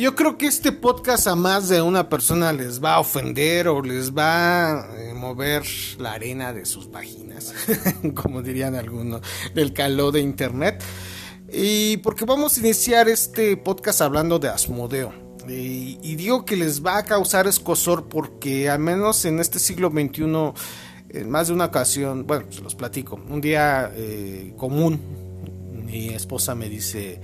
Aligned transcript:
Yo 0.00 0.14
creo 0.14 0.38
que 0.38 0.46
este 0.46 0.72
podcast 0.72 1.26
a 1.26 1.34
más 1.34 1.68
de 1.68 1.82
una 1.82 2.08
persona 2.08 2.54
les 2.54 2.82
va 2.82 2.94
a 2.94 3.00
ofender 3.00 3.68
o 3.68 3.82
les 3.82 4.16
va 4.16 4.80
a 4.80 4.98
eh, 4.98 5.12
mover 5.12 5.62
la 5.98 6.12
arena 6.12 6.54
de 6.54 6.64
sus 6.64 6.86
páginas, 6.86 7.52
como 8.14 8.40
dirían 8.40 8.76
algunos, 8.76 9.20
del 9.54 9.74
calor 9.74 10.14
de 10.14 10.20
internet. 10.20 10.82
Y 11.52 11.98
porque 11.98 12.24
vamos 12.24 12.56
a 12.56 12.60
iniciar 12.60 13.10
este 13.10 13.58
podcast 13.58 14.00
hablando 14.00 14.38
de 14.38 14.48
Asmodeo. 14.48 15.12
Y, 15.46 16.16
digo 16.16 16.46
que 16.46 16.56
les 16.56 16.82
va 16.82 16.96
a 16.96 17.02
causar 17.02 17.46
escosor 17.46 18.08
porque 18.08 18.70
al 18.70 18.78
menos 18.78 19.26
en 19.26 19.38
este 19.38 19.58
siglo 19.58 19.90
XXI, 19.90 20.54
en 21.10 21.28
más 21.28 21.48
de 21.48 21.52
una 21.52 21.66
ocasión, 21.66 22.26
bueno, 22.26 22.46
se 22.48 22.62
los 22.62 22.74
platico, 22.74 23.20
un 23.28 23.42
día 23.42 23.92
eh, 23.94 24.54
común, 24.56 24.98
mi 25.84 26.08
esposa 26.08 26.54
me 26.54 26.70
dice, 26.70 27.20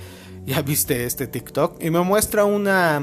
¿ya 0.46 0.62
viste 0.62 1.05
este 1.05 1.27
TikTok? 1.27 1.82
Y 1.82 1.91
me 1.91 2.00
muestra 2.00 2.45
una 2.45 3.02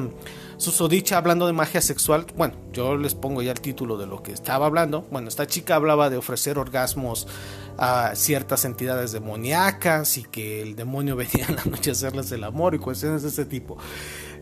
susodicha 0.57 1.17
hablando 1.17 1.45
de 1.45 1.53
magia 1.53 1.81
sexual. 1.81 2.25
Bueno, 2.35 2.55
yo 2.71 2.95
les 2.95 3.15
pongo 3.15 3.41
ya 3.41 3.51
el 3.51 3.61
título 3.61 3.97
de 3.97 4.07
lo 4.07 4.23
que 4.23 4.31
estaba 4.31 4.65
hablando. 4.65 5.05
Bueno, 5.11 5.27
esta 5.27 5.45
chica 5.45 5.75
hablaba 5.75 6.09
de 6.09 6.17
ofrecer 6.17 6.57
orgasmos 6.57 7.27
a 7.77 8.15
ciertas 8.15 8.65
entidades 8.65 9.11
demoníacas 9.11 10.17
y 10.17 10.23
que 10.23 10.61
el 10.61 10.75
demonio 10.75 11.15
venía 11.17 11.45
en 11.47 11.57
la 11.57 11.65
noche 11.65 11.91
a 11.91 11.93
hacerles 11.93 12.31
el 12.31 12.43
amor 12.43 12.75
y 12.75 12.79
cuestiones 12.79 13.23
de 13.23 13.29
ese 13.29 13.45
tipo. 13.45 13.77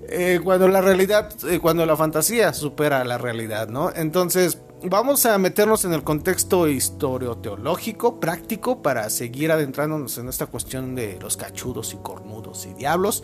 Eh, 0.09 0.39
cuando 0.43 0.67
la 0.67 0.81
realidad, 0.81 1.31
eh, 1.47 1.59
cuando 1.59 1.85
la 1.85 1.95
fantasía 1.95 2.53
supera 2.53 3.03
la 3.03 3.17
realidad, 3.17 3.69
¿no? 3.69 3.91
Entonces, 3.95 4.59
vamos 4.83 5.25
a 5.25 5.37
meternos 5.37 5.85
en 5.85 5.93
el 5.93 6.03
contexto 6.03 6.67
historioteológico, 6.67 8.19
práctico, 8.19 8.81
para 8.81 9.09
seguir 9.09 9.51
adentrándonos 9.51 10.17
en 10.17 10.29
esta 10.29 10.47
cuestión 10.47 10.95
de 10.95 11.19
los 11.19 11.37
cachudos 11.37 11.93
y 11.93 11.97
cornudos 11.97 12.65
y 12.65 12.73
diablos, 12.73 13.23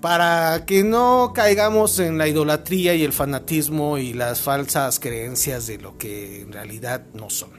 para 0.00 0.64
que 0.66 0.84
no 0.84 1.32
caigamos 1.34 1.98
en 1.98 2.18
la 2.18 2.28
idolatría 2.28 2.94
y 2.94 3.04
el 3.04 3.12
fanatismo 3.12 3.98
y 3.98 4.14
las 4.14 4.40
falsas 4.40 5.00
creencias 5.00 5.66
de 5.66 5.78
lo 5.78 5.96
que 5.96 6.42
en 6.42 6.52
realidad 6.52 7.04
no 7.14 7.30
son. 7.30 7.57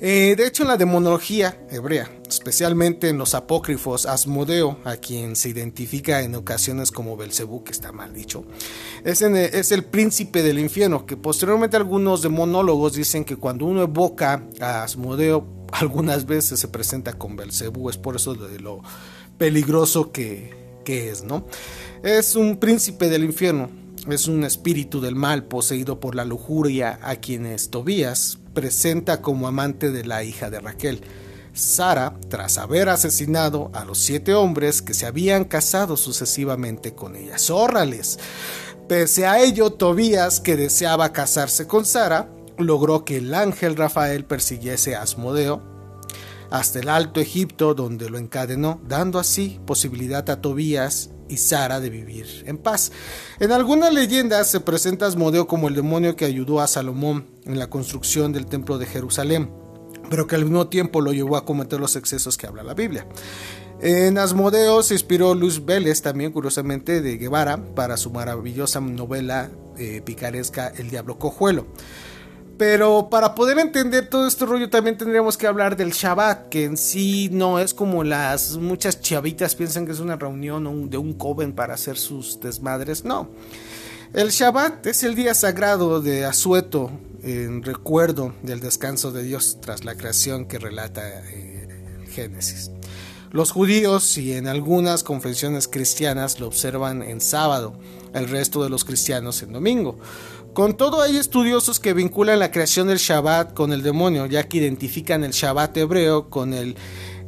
Eh, 0.00 0.34
de 0.36 0.46
hecho, 0.46 0.62
en 0.62 0.68
la 0.68 0.76
demonología 0.76 1.58
hebrea, 1.70 2.10
especialmente 2.28 3.08
en 3.08 3.18
los 3.18 3.34
apócrifos, 3.34 4.04
Asmodeo, 4.04 4.78
a 4.84 4.96
quien 4.96 5.36
se 5.36 5.48
identifica 5.48 6.22
en 6.22 6.34
ocasiones 6.34 6.90
como 6.90 7.16
Belcebú, 7.16 7.64
que 7.64 7.72
está 7.72 7.92
mal 7.92 8.12
dicho, 8.12 8.44
es, 9.04 9.22
el 9.22 9.84
príncipe 9.84 10.42
del 10.42 10.58
infierno, 10.58 11.06
que 11.06 11.16
posteriormente 11.16 11.76
algunos 11.76 12.22
demonólogos 12.22 12.94
dicen 12.94 13.24
que 13.24 13.36
cuando 13.36 13.64
uno 13.64 13.82
evoca 13.82 14.44
a 14.60 14.82
Asmodeo, 14.82 15.46
algunas 15.72 16.26
veces 16.26 16.60
se 16.60 16.68
presenta 16.68 17.14
con 17.14 17.36
Belcebú, 17.36 17.88
es 17.88 17.96
por 17.96 18.16
eso 18.16 18.34
de 18.34 18.60
lo 18.60 18.82
peligroso 19.38 20.12
que, 20.12 20.54
que 20.84 21.10
es, 21.10 21.24
¿no? 21.24 21.46
Es 22.02 22.36
un 22.36 22.58
príncipe 22.58 23.08
del 23.08 23.24
infierno, 23.24 23.70
es 24.08 24.28
un 24.28 24.44
espíritu 24.44 25.00
del 25.00 25.14
mal 25.14 25.44
poseído 25.44 26.00
por 26.00 26.14
la 26.14 26.24
lujuria 26.24 26.98
a 27.02 27.16
quienes 27.16 27.70
Tobías 27.70 28.38
presenta 28.56 29.20
como 29.20 29.46
amante 29.46 29.92
de 29.92 30.06
la 30.06 30.24
hija 30.24 30.48
de 30.48 30.60
Raquel. 30.60 31.02
Sara, 31.52 32.14
tras 32.30 32.56
haber 32.56 32.88
asesinado 32.88 33.70
a 33.74 33.84
los 33.84 33.98
siete 33.98 34.32
hombres 34.32 34.80
que 34.80 34.94
se 34.94 35.04
habían 35.04 35.44
casado 35.44 35.98
sucesivamente 35.98 36.94
con 36.94 37.16
ella. 37.16 37.38
¡Zórrales! 37.38 38.18
Pese 38.88 39.26
a 39.26 39.42
ello, 39.42 39.74
Tobías, 39.74 40.40
que 40.40 40.56
deseaba 40.56 41.12
casarse 41.12 41.66
con 41.66 41.84
Sara, 41.84 42.30
logró 42.56 43.04
que 43.04 43.18
el 43.18 43.34
ángel 43.34 43.76
Rafael 43.76 44.24
persiguiese 44.24 44.96
a 44.96 45.02
Asmodeo 45.02 45.75
hasta 46.50 46.80
el 46.80 46.88
Alto 46.88 47.20
Egipto, 47.20 47.74
donde 47.74 48.10
lo 48.10 48.18
encadenó, 48.18 48.80
dando 48.86 49.18
así 49.18 49.60
posibilidad 49.66 50.28
a 50.30 50.40
Tobías 50.40 51.10
y 51.28 51.38
Sara 51.38 51.80
de 51.80 51.90
vivir 51.90 52.44
en 52.46 52.58
paz. 52.58 52.92
En 53.40 53.52
algunas 53.52 53.92
leyendas 53.92 54.50
se 54.50 54.60
presenta 54.60 55.06
Asmodeo 55.06 55.46
como 55.46 55.68
el 55.68 55.74
demonio 55.74 56.16
que 56.16 56.24
ayudó 56.24 56.60
a 56.60 56.66
Salomón 56.66 57.26
en 57.44 57.58
la 57.58 57.68
construcción 57.68 58.32
del 58.32 58.46
templo 58.46 58.78
de 58.78 58.86
Jerusalén, 58.86 59.50
pero 60.08 60.26
que 60.26 60.36
al 60.36 60.44
mismo 60.44 60.68
tiempo 60.68 61.00
lo 61.00 61.12
llevó 61.12 61.36
a 61.36 61.44
cometer 61.44 61.80
los 61.80 61.96
excesos 61.96 62.36
que 62.36 62.46
habla 62.46 62.62
la 62.62 62.74
Biblia. 62.74 63.06
En 63.80 64.16
Asmodeo 64.16 64.82
se 64.82 64.94
inspiró 64.94 65.34
Luis 65.34 65.64
Vélez, 65.64 66.00
también 66.00 66.32
curiosamente 66.32 67.02
de 67.02 67.18
Guevara, 67.18 67.62
para 67.74 67.98
su 67.98 68.10
maravillosa 68.10 68.80
novela 68.80 69.50
eh, 69.76 70.00
picaresca 70.02 70.68
El 70.68 70.88
Diablo 70.88 71.18
Cojuelo. 71.18 71.66
Pero 72.58 73.08
para 73.10 73.34
poder 73.34 73.58
entender 73.58 74.08
todo 74.08 74.26
este 74.26 74.46
rollo 74.46 74.70
también 74.70 74.96
tendríamos 74.96 75.36
que 75.36 75.46
hablar 75.46 75.76
del 75.76 75.90
Shabbat, 75.90 76.48
que 76.48 76.64
en 76.64 76.78
sí 76.78 77.28
no 77.30 77.58
es 77.58 77.74
como 77.74 78.02
las 78.02 78.56
muchas 78.56 79.00
chavitas 79.00 79.54
piensan 79.54 79.84
que 79.84 79.92
es 79.92 80.00
una 80.00 80.16
reunión 80.16 80.88
de 80.88 80.96
un 80.96 81.12
coven 81.12 81.52
para 81.52 81.74
hacer 81.74 81.98
sus 81.98 82.40
desmadres. 82.40 83.04
No. 83.04 83.28
El 84.14 84.30
Shabbat 84.30 84.86
es 84.86 85.02
el 85.02 85.14
día 85.14 85.34
sagrado 85.34 86.00
de 86.00 86.24
Asueto 86.24 86.90
en 87.22 87.62
recuerdo 87.62 88.32
del 88.42 88.60
descanso 88.60 89.12
de 89.12 89.22
Dios 89.24 89.58
tras 89.60 89.84
la 89.84 89.96
creación 89.96 90.46
que 90.46 90.58
relata 90.58 91.02
eh, 91.30 92.06
Génesis. 92.10 92.70
Los 93.32 93.50
judíos 93.50 94.16
y 94.16 94.32
en 94.32 94.46
algunas 94.46 95.02
confesiones 95.02 95.68
cristianas 95.68 96.40
lo 96.40 96.46
observan 96.46 97.02
en 97.02 97.20
sábado, 97.20 97.78
el 98.14 98.28
resto 98.28 98.62
de 98.62 98.70
los 98.70 98.84
cristianos 98.84 99.42
en 99.42 99.52
domingo. 99.52 99.98
Con 100.56 100.74
todo 100.74 101.02
hay 101.02 101.18
estudiosos 101.18 101.80
que 101.80 101.92
vinculan 101.92 102.38
la 102.38 102.50
creación 102.50 102.88
del 102.88 102.96
Shabbat 102.96 103.52
con 103.52 103.74
el 103.74 103.82
demonio, 103.82 104.24
ya 104.24 104.48
que 104.48 104.56
identifican 104.56 105.22
el 105.22 105.32
Shabbat 105.32 105.76
hebreo 105.76 106.30
con 106.30 106.54
el 106.54 106.76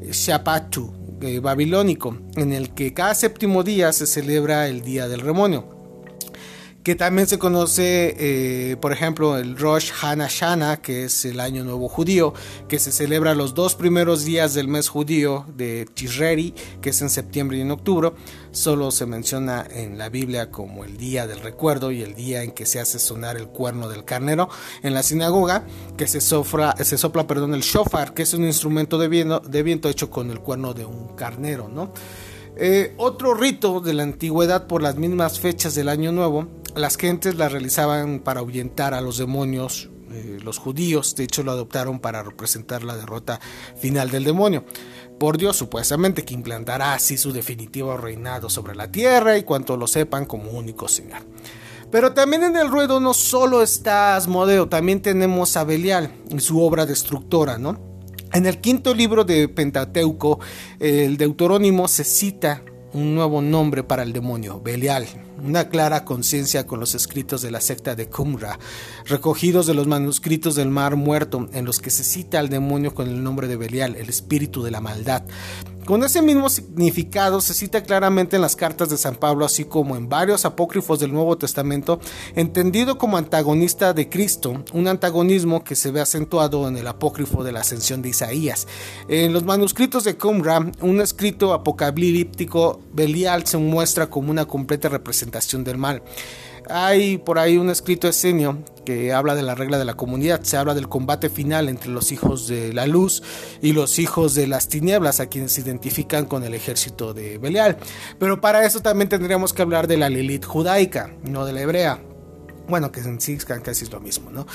Shabbatu 0.00 1.19
eh, 1.21 1.39
babilónico, 1.39 2.16
en 2.37 2.55
el 2.55 2.72
que 2.72 2.94
cada 2.94 3.15
séptimo 3.15 3.65
día 3.65 3.93
se 3.93 4.06
celebra 4.06 4.66
el 4.66 4.81
día 4.81 5.09
del 5.09 5.25
demonio 5.25 5.78
que 6.88 6.94
también 6.94 7.28
se 7.28 7.38
conoce, 7.38 8.16
eh, 8.19 8.76
por 8.78 8.93
ejemplo, 8.93 9.37
el 9.37 9.59
Rosh 9.59 9.91
Hashanah, 9.93 10.78
que 10.78 11.04
es 11.04 11.26
el 11.26 11.38
Año 11.38 11.62
Nuevo 11.62 11.87
Judío, 11.87 12.32
que 12.66 12.78
se 12.78 12.93
celebra 12.93 13.34
los 13.34 13.53
dos 13.53 13.75
primeros 13.75 14.25
días 14.25 14.54
del 14.54 14.69
mes 14.69 14.88
judío 14.88 15.44
de 15.54 15.84
Tishreri, 15.84 16.54
que 16.81 16.88
es 16.88 17.03
en 17.03 17.10
septiembre 17.10 17.59
y 17.59 17.60
en 17.60 17.72
octubre. 17.72 18.12
Solo 18.53 18.91
se 18.91 19.04
menciona 19.04 19.66
en 19.71 19.98
la 19.98 20.09
Biblia 20.09 20.50
como 20.50 20.82
el 20.82 20.97
día 20.97 21.27
del 21.27 21.41
recuerdo 21.41 21.91
y 21.91 22.00
el 22.00 22.15
día 22.15 22.43
en 22.43 22.53
que 22.53 22.65
se 22.65 22.81
hace 22.81 22.98
sonar 22.98 23.37
el 23.37 23.48
cuerno 23.48 23.91
del 23.91 24.06
carnero 24.06 24.48
en 24.82 24.94
la 24.94 25.03
sinagoga, 25.03 25.66
que 25.98 26.06
se, 26.06 26.22
sopla, 26.22 26.75
se 26.82 26.97
sopla 26.97 27.27
perdón, 27.27 27.53
el 27.53 27.60
shofar, 27.60 28.15
que 28.15 28.22
es 28.22 28.32
un 28.32 28.47
instrumento 28.47 28.97
de 28.97 29.09
viento, 29.09 29.41
de 29.41 29.62
viento 29.62 29.91
hecho 29.91 30.09
con 30.09 30.31
el 30.31 30.41
cuerno 30.41 30.72
de 30.72 30.87
un 30.87 31.09
carnero, 31.09 31.69
¿no? 31.69 31.93
Eh, 32.60 32.93
otro 32.97 33.34
rito 33.34 33.78
de 33.78 33.94
la 33.94 34.03
antigüedad 34.03 34.66
por 34.66 34.82
las 34.82 34.97
mismas 34.97 35.38
fechas 35.38 35.77
del 35.77 35.88
Año 35.88 36.10
Nuevo, 36.10 36.48
las 36.75 36.97
gentes 36.97 37.37
la 37.37 37.49
realizaban 37.49 38.21
para 38.21 38.41
ahuyentar 38.41 38.95
a 38.95 39.01
los 39.01 39.19
demonios, 39.19 39.91
eh, 40.11 40.39
los 40.43 40.59
judíos 40.59 41.15
de 41.17 41.25
hecho 41.25 41.43
lo 41.43 41.53
adoptaron 41.53 42.01
para 42.01 42.23
representar 42.23 42.83
la 42.83 42.97
derrota 42.97 43.41
final 43.81 44.11
del 44.11 44.25
demonio. 44.25 44.65
Por 45.19 45.37
Dios, 45.37 45.57
supuestamente, 45.57 46.25
que 46.25 46.34
implantará 46.34 46.95
así 46.95 47.19
su 47.19 47.33
definitivo 47.33 47.97
reinado 47.97 48.49
sobre 48.49 48.77
la 48.77 48.91
tierra 48.91 49.37
y 49.37 49.43
cuanto 49.43 49.77
lo 49.77 49.87
sepan 49.87 50.27
como 50.27 50.53
único 50.53 50.89
Señor. 50.89 51.23
Pero 51.91 52.12
también 52.12 52.43
en 52.45 52.57
el 52.57 52.69
ruedo 52.69 53.01
no 53.01 53.15
solo 53.15 53.62
está 53.62 54.15
Asmodeo, 54.17 54.69
también 54.69 55.01
tenemos 55.01 55.57
a 55.57 55.65
Belial 55.65 56.12
y 56.31 56.39
su 56.41 56.62
obra 56.62 56.87
destructora, 56.87 57.59
¿no? 57.59 57.81
En 58.33 58.45
el 58.45 58.61
quinto 58.61 58.95
libro 58.95 59.25
de 59.25 59.49
Pentateuco, 59.49 60.39
el 60.78 61.17
Deuterónimo 61.17 61.89
se 61.89 62.05
cita 62.05 62.62
un 62.98 63.14
nuevo 63.14 63.41
nombre 63.41 63.84
para 63.84 64.03
el 64.03 64.12
demonio, 64.12 64.60
Belial, 64.60 65.06
una 65.44 65.69
clara 65.69 66.04
conciencia 66.04 66.66
con 66.66 66.81
los 66.81 66.97
escritos 66.97 67.42
de 67.42 67.53
la 67.53 67.60
secta 67.60 67.94
de 67.94 68.09
Qumra, 68.09 68.59
recogidos 69.06 69.66
de 69.69 69.75
los 69.75 69.86
manuscritos 69.86 70.56
del 70.56 70.69
Mar 70.69 70.97
Muerto, 70.97 71.48
en 71.53 71.64
los 71.64 71.78
que 71.78 71.91
se 71.91 72.03
cita 72.03 72.41
al 72.41 72.48
demonio 72.48 72.94
con 72.94 73.06
el 73.06 73.22
nombre 73.22 73.47
de 73.47 73.56
Belial, 73.56 73.94
el 73.94 74.09
espíritu 74.09 74.64
de 74.64 74.72
la 74.72 74.81
maldad. 74.81 75.22
Con 75.89 76.05
ese 76.05 76.21
mismo 76.21 76.51
significado 76.51 77.41
se 77.41 77.55
cita 77.55 77.83
claramente 77.83 78.37
en 78.37 78.43
las 78.43 78.57
cartas 78.57 78.91
de 78.91 78.99
San 78.99 79.15
Pablo, 79.15 79.47
así 79.47 79.65
como 79.65 79.97
en 79.97 80.07
varios 80.07 80.45
apócrifos 80.45 81.01
del 81.01 81.15
Nuevo 81.15 81.39
Testamento, 81.39 81.99
entendido 82.37 82.99
como 82.99 83.17
antagonista 83.17 83.95
de 83.95 84.11
Cristo, 84.11 84.63
un 84.75 84.87
antagonismo 84.87 85.65
que 85.65 85.75
se 85.75 85.91
ve 85.91 86.03
acentuado 86.03 86.69
en 86.69 86.77
el 86.77 86.87
apócrifo 86.89 87.43
de 87.43 87.53
la 87.53 87.61
ascensión 87.61 88.03
de 88.03 88.11
Isaías. 88.11 88.69
En 89.09 89.33
los 89.33 89.45
manuscritos 89.45 90.05
de 90.05 90.19
Qumran, 90.19 90.73
un 90.83 91.01
escrito 91.01 91.55
apocalíptico, 91.55 92.83
Belial 92.93 93.47
se 93.47 93.57
muestra 93.57 94.11
como 94.11 94.31
una 94.31 94.45
completa 94.45 94.91
representación 94.91 95.65
del 95.65 95.79
mal. 95.79 96.03
Hay 96.70 97.18
por 97.18 97.38
ahí 97.38 97.56
un 97.56 97.70
escrito 97.70 98.09
esenio 98.09 98.59
que 98.84 99.12
habla 99.12 99.34
de 99.34 99.42
la 99.42 99.54
regla 99.54 99.78
de 99.78 99.84
la 99.84 99.94
comunidad, 99.94 100.42
se 100.42 100.56
habla 100.56 100.74
del 100.74 100.88
combate 100.88 101.28
final 101.28 101.68
entre 101.68 101.91
los 101.91 102.10
hijos 102.10 102.48
de 102.48 102.72
la 102.72 102.86
luz 102.86 103.22
y 103.60 103.72
los 103.72 103.98
hijos 103.98 104.34
de 104.34 104.47
las 104.47 104.68
tinieblas, 104.68 105.20
a 105.20 105.26
quienes 105.26 105.53
se 105.53 105.60
identifican 105.60 106.24
con 106.24 106.42
el 106.42 106.54
ejército 106.54 107.12
de 107.12 107.38
Belial. 107.38 107.76
Pero 108.18 108.41
para 108.41 108.65
eso 108.65 108.80
también 108.80 109.09
tendríamos 109.09 109.53
que 109.53 109.62
hablar 109.62 109.88
de 109.88 109.98
la 109.98 110.09
Lilith 110.09 110.47
judaica, 110.47 111.10
no 111.22 111.44
de 111.44 111.53
la 111.53 111.60
hebrea. 111.60 112.00
Bueno, 112.68 112.92
que 112.92 113.00
en 113.00 113.20
sí 113.20 113.36
casi 113.36 113.84
es 113.84 113.92
lo 113.92 114.00
mismo, 114.00 114.30
¿no? 114.30 114.47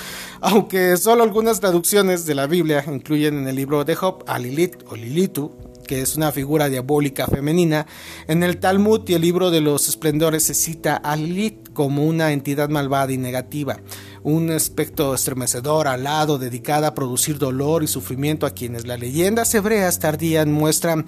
Aunque 0.42 0.98
solo 0.98 1.24
algunas 1.24 1.60
traducciones 1.60 2.26
de 2.26 2.36
la 2.36 2.46
Biblia 2.46 2.84
incluyen 2.88 3.40
en 3.40 3.48
el 3.48 3.56
libro 3.56 3.84
de 3.86 3.96
Job 3.96 4.24
a 4.28 4.38
Lilith 4.38 4.84
o 4.88 4.96
Lilitu, 4.96 5.52
es 6.02 6.16
una 6.16 6.32
figura 6.32 6.70
diabólica 6.70 7.28
femenina. 7.28 7.86
En 8.28 8.44
el 8.44 8.58
Talmud 8.58 9.02
y 9.08 9.14
el 9.14 9.22
libro 9.22 9.52
de 9.52 9.62
los 9.62 9.88
esplendores 9.88 10.44
se 10.44 10.54
cita 10.54 10.96
a 10.96 11.16
Lilith 11.16 11.72
como 11.74 12.06
una 12.06 12.32
entidad 12.32 12.70
malvada 12.70 13.12
y 13.12 13.18
negativa 13.18 13.80
un 14.24 14.50
aspecto 14.52 15.14
estremecedor, 15.14 15.88
alado, 15.88 16.38
dedicada 16.38 16.88
a 16.88 16.96
producir 16.96 17.38
dolor 17.38 17.84
y 17.84 17.88
sufrimiento 17.88 18.46
a 18.46 18.52
quienes 18.52 18.88
las 18.88 19.00
leyendas 19.00 19.54
hebreas 19.54 20.00
tardías 20.00 20.48
muestran 20.48 21.06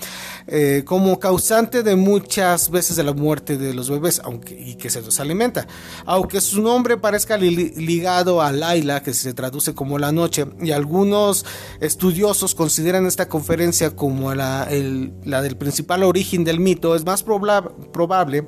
eh, 0.47 0.83
como 0.85 1.19
causante 1.19 1.81
de 1.81 1.95
muchas 1.95 2.69
veces 2.69 2.97
de 2.97 3.03
la 3.03 3.13
muerte 3.13 3.57
de 3.57 3.73
los 3.73 3.89
bebés 3.89 4.21
aunque, 4.23 4.59
y 4.59 4.75
que 4.75 4.89
se 4.89 5.01
los 5.01 5.19
alimenta. 5.19 5.67
Aunque 6.05 6.41
su 6.41 6.61
nombre 6.61 6.97
parezca 6.97 7.37
ligado 7.37 8.41
a 8.41 8.51
Laila, 8.51 9.01
que 9.01 9.13
se 9.13 9.33
traduce 9.33 9.73
como 9.73 9.97
la 9.97 10.11
noche, 10.11 10.45
y 10.61 10.71
algunos 10.71 11.45
estudiosos 11.79 12.53
consideran 12.53 13.05
esta 13.05 13.29
conferencia 13.29 13.95
como 13.95 14.33
la 14.35 14.65
del 14.65 15.57
principal 15.57 16.03
origen 16.03 16.43
del 16.43 16.59
mito, 16.59 16.95
es 16.95 17.05
más 17.05 17.23
probable 17.23 18.47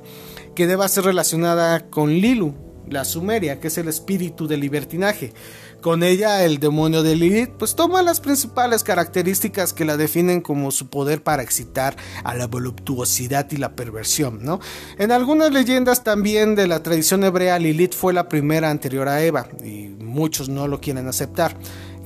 que 0.55 0.67
deba 0.67 0.87
ser 0.87 1.05
relacionada 1.05 1.87
con 1.89 2.09
Lilu, 2.09 2.66
la 2.89 3.05
Sumeria, 3.05 3.59
que 3.59 3.67
es 3.67 3.77
el 3.77 3.87
espíritu 3.87 4.47
del 4.47 4.61
libertinaje. 4.61 5.33
Con 5.81 6.01
ella 6.01 6.43
el 6.43 6.59
demonio 6.59 7.03
de 7.03 7.15
Lilith 7.15 7.51
pues 7.51 7.75
toma 7.75 8.01
las 8.01 8.19
principales 8.19 8.83
características 8.83 9.73
que 9.73 9.85
la 9.85 9.95
definen 9.95 10.41
como 10.41 10.71
su 10.71 10.89
poder 10.89 11.21
para 11.21 11.43
excitar 11.43 11.95
a 12.23 12.33
la 12.33 12.47
voluptuosidad 12.47 13.51
y 13.51 13.57
la 13.57 13.75
perversión, 13.75 14.43
¿no? 14.43 14.59
En 14.97 15.11
algunas 15.11 15.51
leyendas 15.51 16.03
también 16.03 16.55
de 16.55 16.67
la 16.67 16.81
tradición 16.81 17.23
hebrea 17.23 17.59
Lilith 17.59 17.93
fue 17.93 18.13
la 18.13 18.27
primera 18.27 18.71
anterior 18.71 19.07
a 19.07 19.23
Eva 19.23 19.49
y 19.63 19.89
muchos 19.99 20.49
no 20.49 20.67
lo 20.67 20.81
quieren 20.81 21.07
aceptar, 21.07 21.55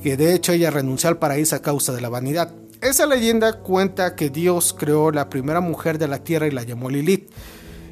que 0.02 0.18
de 0.18 0.34
hecho 0.34 0.52
ella 0.52 0.70
renunció 0.70 1.08
al 1.08 1.18
paraíso 1.18 1.56
a 1.56 1.62
causa 1.62 1.92
de 1.92 2.02
la 2.02 2.10
vanidad. 2.10 2.52
Esa 2.82 3.06
leyenda 3.06 3.60
cuenta 3.60 4.16
que 4.16 4.28
Dios 4.28 4.74
creó 4.78 5.12
la 5.12 5.30
primera 5.30 5.60
mujer 5.60 5.98
de 5.98 6.08
la 6.08 6.22
tierra 6.22 6.46
y 6.46 6.50
la 6.50 6.64
llamó 6.64 6.90
Lilith 6.90 7.30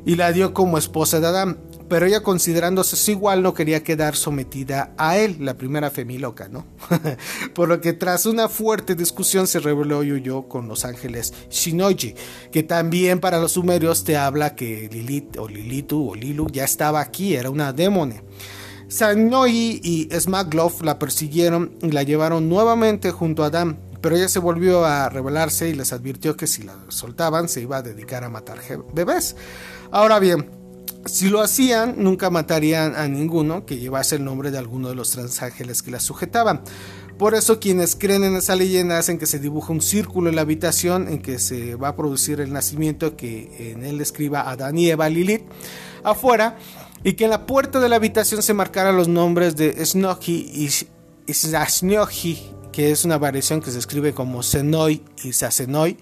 y 0.04 0.16
la 0.16 0.32
dio 0.32 0.52
como 0.52 0.78
esposa 0.78 1.20
de 1.20 1.26
Adán 1.26 1.69
pero 1.90 2.06
ella 2.06 2.22
considerándose 2.22 3.10
igual 3.10 3.42
no 3.42 3.52
quería 3.52 3.82
quedar 3.82 4.14
sometida 4.14 4.94
a 4.96 5.18
él, 5.18 5.38
la 5.40 5.54
primera 5.54 5.90
femiloca, 5.90 6.48
¿no? 6.48 6.64
Por 7.54 7.68
lo 7.68 7.80
que 7.80 7.92
tras 7.92 8.26
una 8.26 8.48
fuerte 8.48 8.94
discusión 8.94 9.48
se 9.48 9.58
reveló 9.58 10.04
Yuyo 10.04 10.46
con 10.46 10.68
los 10.68 10.84
ángeles 10.84 11.34
Shinoji, 11.50 12.14
que 12.52 12.62
también 12.62 13.18
para 13.18 13.40
los 13.40 13.52
sumerios 13.52 14.04
te 14.04 14.16
habla 14.16 14.54
que 14.54 14.88
Lilith 14.90 15.36
o 15.38 15.48
Lilitu 15.48 16.10
o 16.10 16.14
Lilu 16.14 16.46
ya 16.52 16.62
estaba 16.62 17.00
aquí, 17.00 17.34
era 17.34 17.50
una 17.50 17.72
demone. 17.72 18.22
Sanoi 18.86 19.80
y 19.82 20.08
Smaglov 20.16 20.84
la 20.84 20.96
persiguieron 20.96 21.76
y 21.82 21.90
la 21.90 22.04
llevaron 22.04 22.48
nuevamente 22.48 23.10
junto 23.10 23.42
a 23.42 23.46
Adam, 23.46 23.78
pero 24.00 24.14
ella 24.14 24.28
se 24.28 24.38
volvió 24.38 24.84
a 24.84 25.08
rebelarse 25.08 25.68
y 25.68 25.74
les 25.74 25.92
advirtió 25.92 26.36
que 26.36 26.46
si 26.46 26.62
la 26.62 26.76
soltaban 26.86 27.48
se 27.48 27.62
iba 27.62 27.78
a 27.78 27.82
dedicar 27.82 28.22
a 28.22 28.28
matar 28.28 28.58
bebés. 28.94 29.34
Ahora 29.90 30.20
bien, 30.20 30.59
si 31.06 31.28
lo 31.28 31.40
hacían, 31.40 31.94
nunca 31.98 32.30
matarían 32.30 32.94
a 32.94 33.08
ninguno 33.08 33.64
que 33.64 33.78
llevase 33.78 34.16
el 34.16 34.24
nombre 34.24 34.50
de 34.50 34.58
alguno 34.58 34.88
de 34.88 34.94
los 34.94 35.10
transángeles 35.10 35.82
que 35.82 35.90
la 35.90 36.00
sujetaban. 36.00 36.62
Por 37.18 37.34
eso 37.34 37.60
quienes 37.60 37.96
creen 37.96 38.24
en 38.24 38.36
esa 38.36 38.56
leyenda 38.56 38.98
hacen 38.98 39.18
que 39.18 39.26
se 39.26 39.38
dibuja 39.38 39.72
un 39.72 39.82
círculo 39.82 40.30
en 40.30 40.36
la 40.36 40.42
habitación 40.42 41.08
en 41.08 41.20
que 41.20 41.38
se 41.38 41.74
va 41.74 41.88
a 41.88 41.96
producir 41.96 42.40
el 42.40 42.52
nacimiento 42.52 43.16
que 43.16 43.72
en 43.72 43.84
él 43.84 44.00
escriba 44.00 44.48
Adán 44.50 44.78
y 44.78 44.88
Eva 44.88 45.08
Lilith 45.08 45.42
afuera 46.02 46.56
y 47.04 47.14
que 47.14 47.24
en 47.24 47.30
la 47.30 47.46
puerta 47.46 47.78
de 47.80 47.88
la 47.88 47.96
habitación 47.96 48.42
se 48.42 48.54
marcaran 48.54 48.96
los 48.96 49.08
nombres 49.08 49.56
de 49.56 49.84
Snoji 49.84 50.50
y 51.26 51.32
Sasnioji, 51.32 52.52
que 52.72 52.90
es 52.90 53.04
una 53.04 53.18
variación 53.18 53.60
que 53.60 53.70
se 53.70 53.78
escribe 53.78 54.14
como 54.14 54.42
Senoi 54.42 55.02
y 55.22 55.32
Sasenoi 55.32 55.98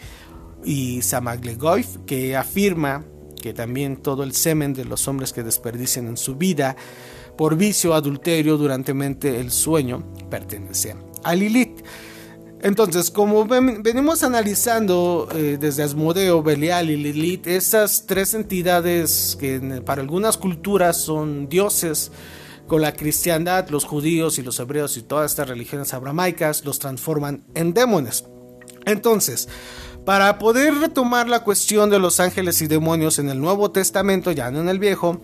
y 0.65 1.03
Samaglegoif, 1.03 1.99
que 2.07 2.37
afirma 2.37 3.05
que 3.39 3.55
también 3.55 3.97
todo 3.97 4.23
el 4.23 4.33
semen 4.33 4.75
de 4.75 4.85
los 4.85 5.09
hombres 5.09 5.33
que 5.33 5.43
desperdician 5.43 6.07
en 6.07 6.17
su 6.17 6.37
vida 6.37 6.77
por 7.37 7.57
vicio, 7.57 7.95
adulterio, 7.95 8.57
durante 8.57 8.93
el 8.93 9.51
sueño, 9.51 10.13
pertenece 10.29 10.97
a 11.23 11.35
Lilith. 11.35 11.85
Entonces, 12.61 13.11
como 13.13 13.47
venimos 13.47 14.25
analizando 14.25 15.29
eh, 15.33 15.57
desde 15.61 15.85
Asmodeo, 15.85 16.43
Belial 16.43 16.91
y 16.91 16.97
Lilith, 16.97 17.47
esas 17.47 18.07
tres 18.07 18.35
entidades 18.35 19.37
que 19.39 19.61
para 19.85 20.03
algunas 20.03 20.37
culturas 20.37 20.97
son 20.97 21.49
dioses, 21.49 22.11
con 22.69 22.83
la 22.83 22.93
cristiandad, 22.93 23.71
los 23.71 23.85
judíos 23.85 24.39
y 24.39 24.43
los 24.43 24.61
hebreos 24.61 24.97
y 24.97 25.03
todas 25.03 25.33
estas 25.33 25.49
religiones 25.49 25.95
abramaicas 25.95 26.65
los 26.65 26.79
transforman 26.79 27.43
en 27.55 27.73
demonios. 27.73 28.27
Entonces, 28.85 29.49
para 30.09 30.39
poder 30.39 30.75
retomar 30.77 31.29
la 31.29 31.45
cuestión 31.45 31.91
de 31.91 31.99
los 31.99 32.19
ángeles 32.19 32.63
y 32.63 32.67
demonios 32.67 33.19
en 33.19 33.29
el 33.29 33.43
Nuevo 33.43 33.73
Testamento, 33.73 34.33
ya 34.33 34.51
no 34.51 34.59
en 34.59 34.71
el 34.71 34.79
Viejo, 34.79 35.21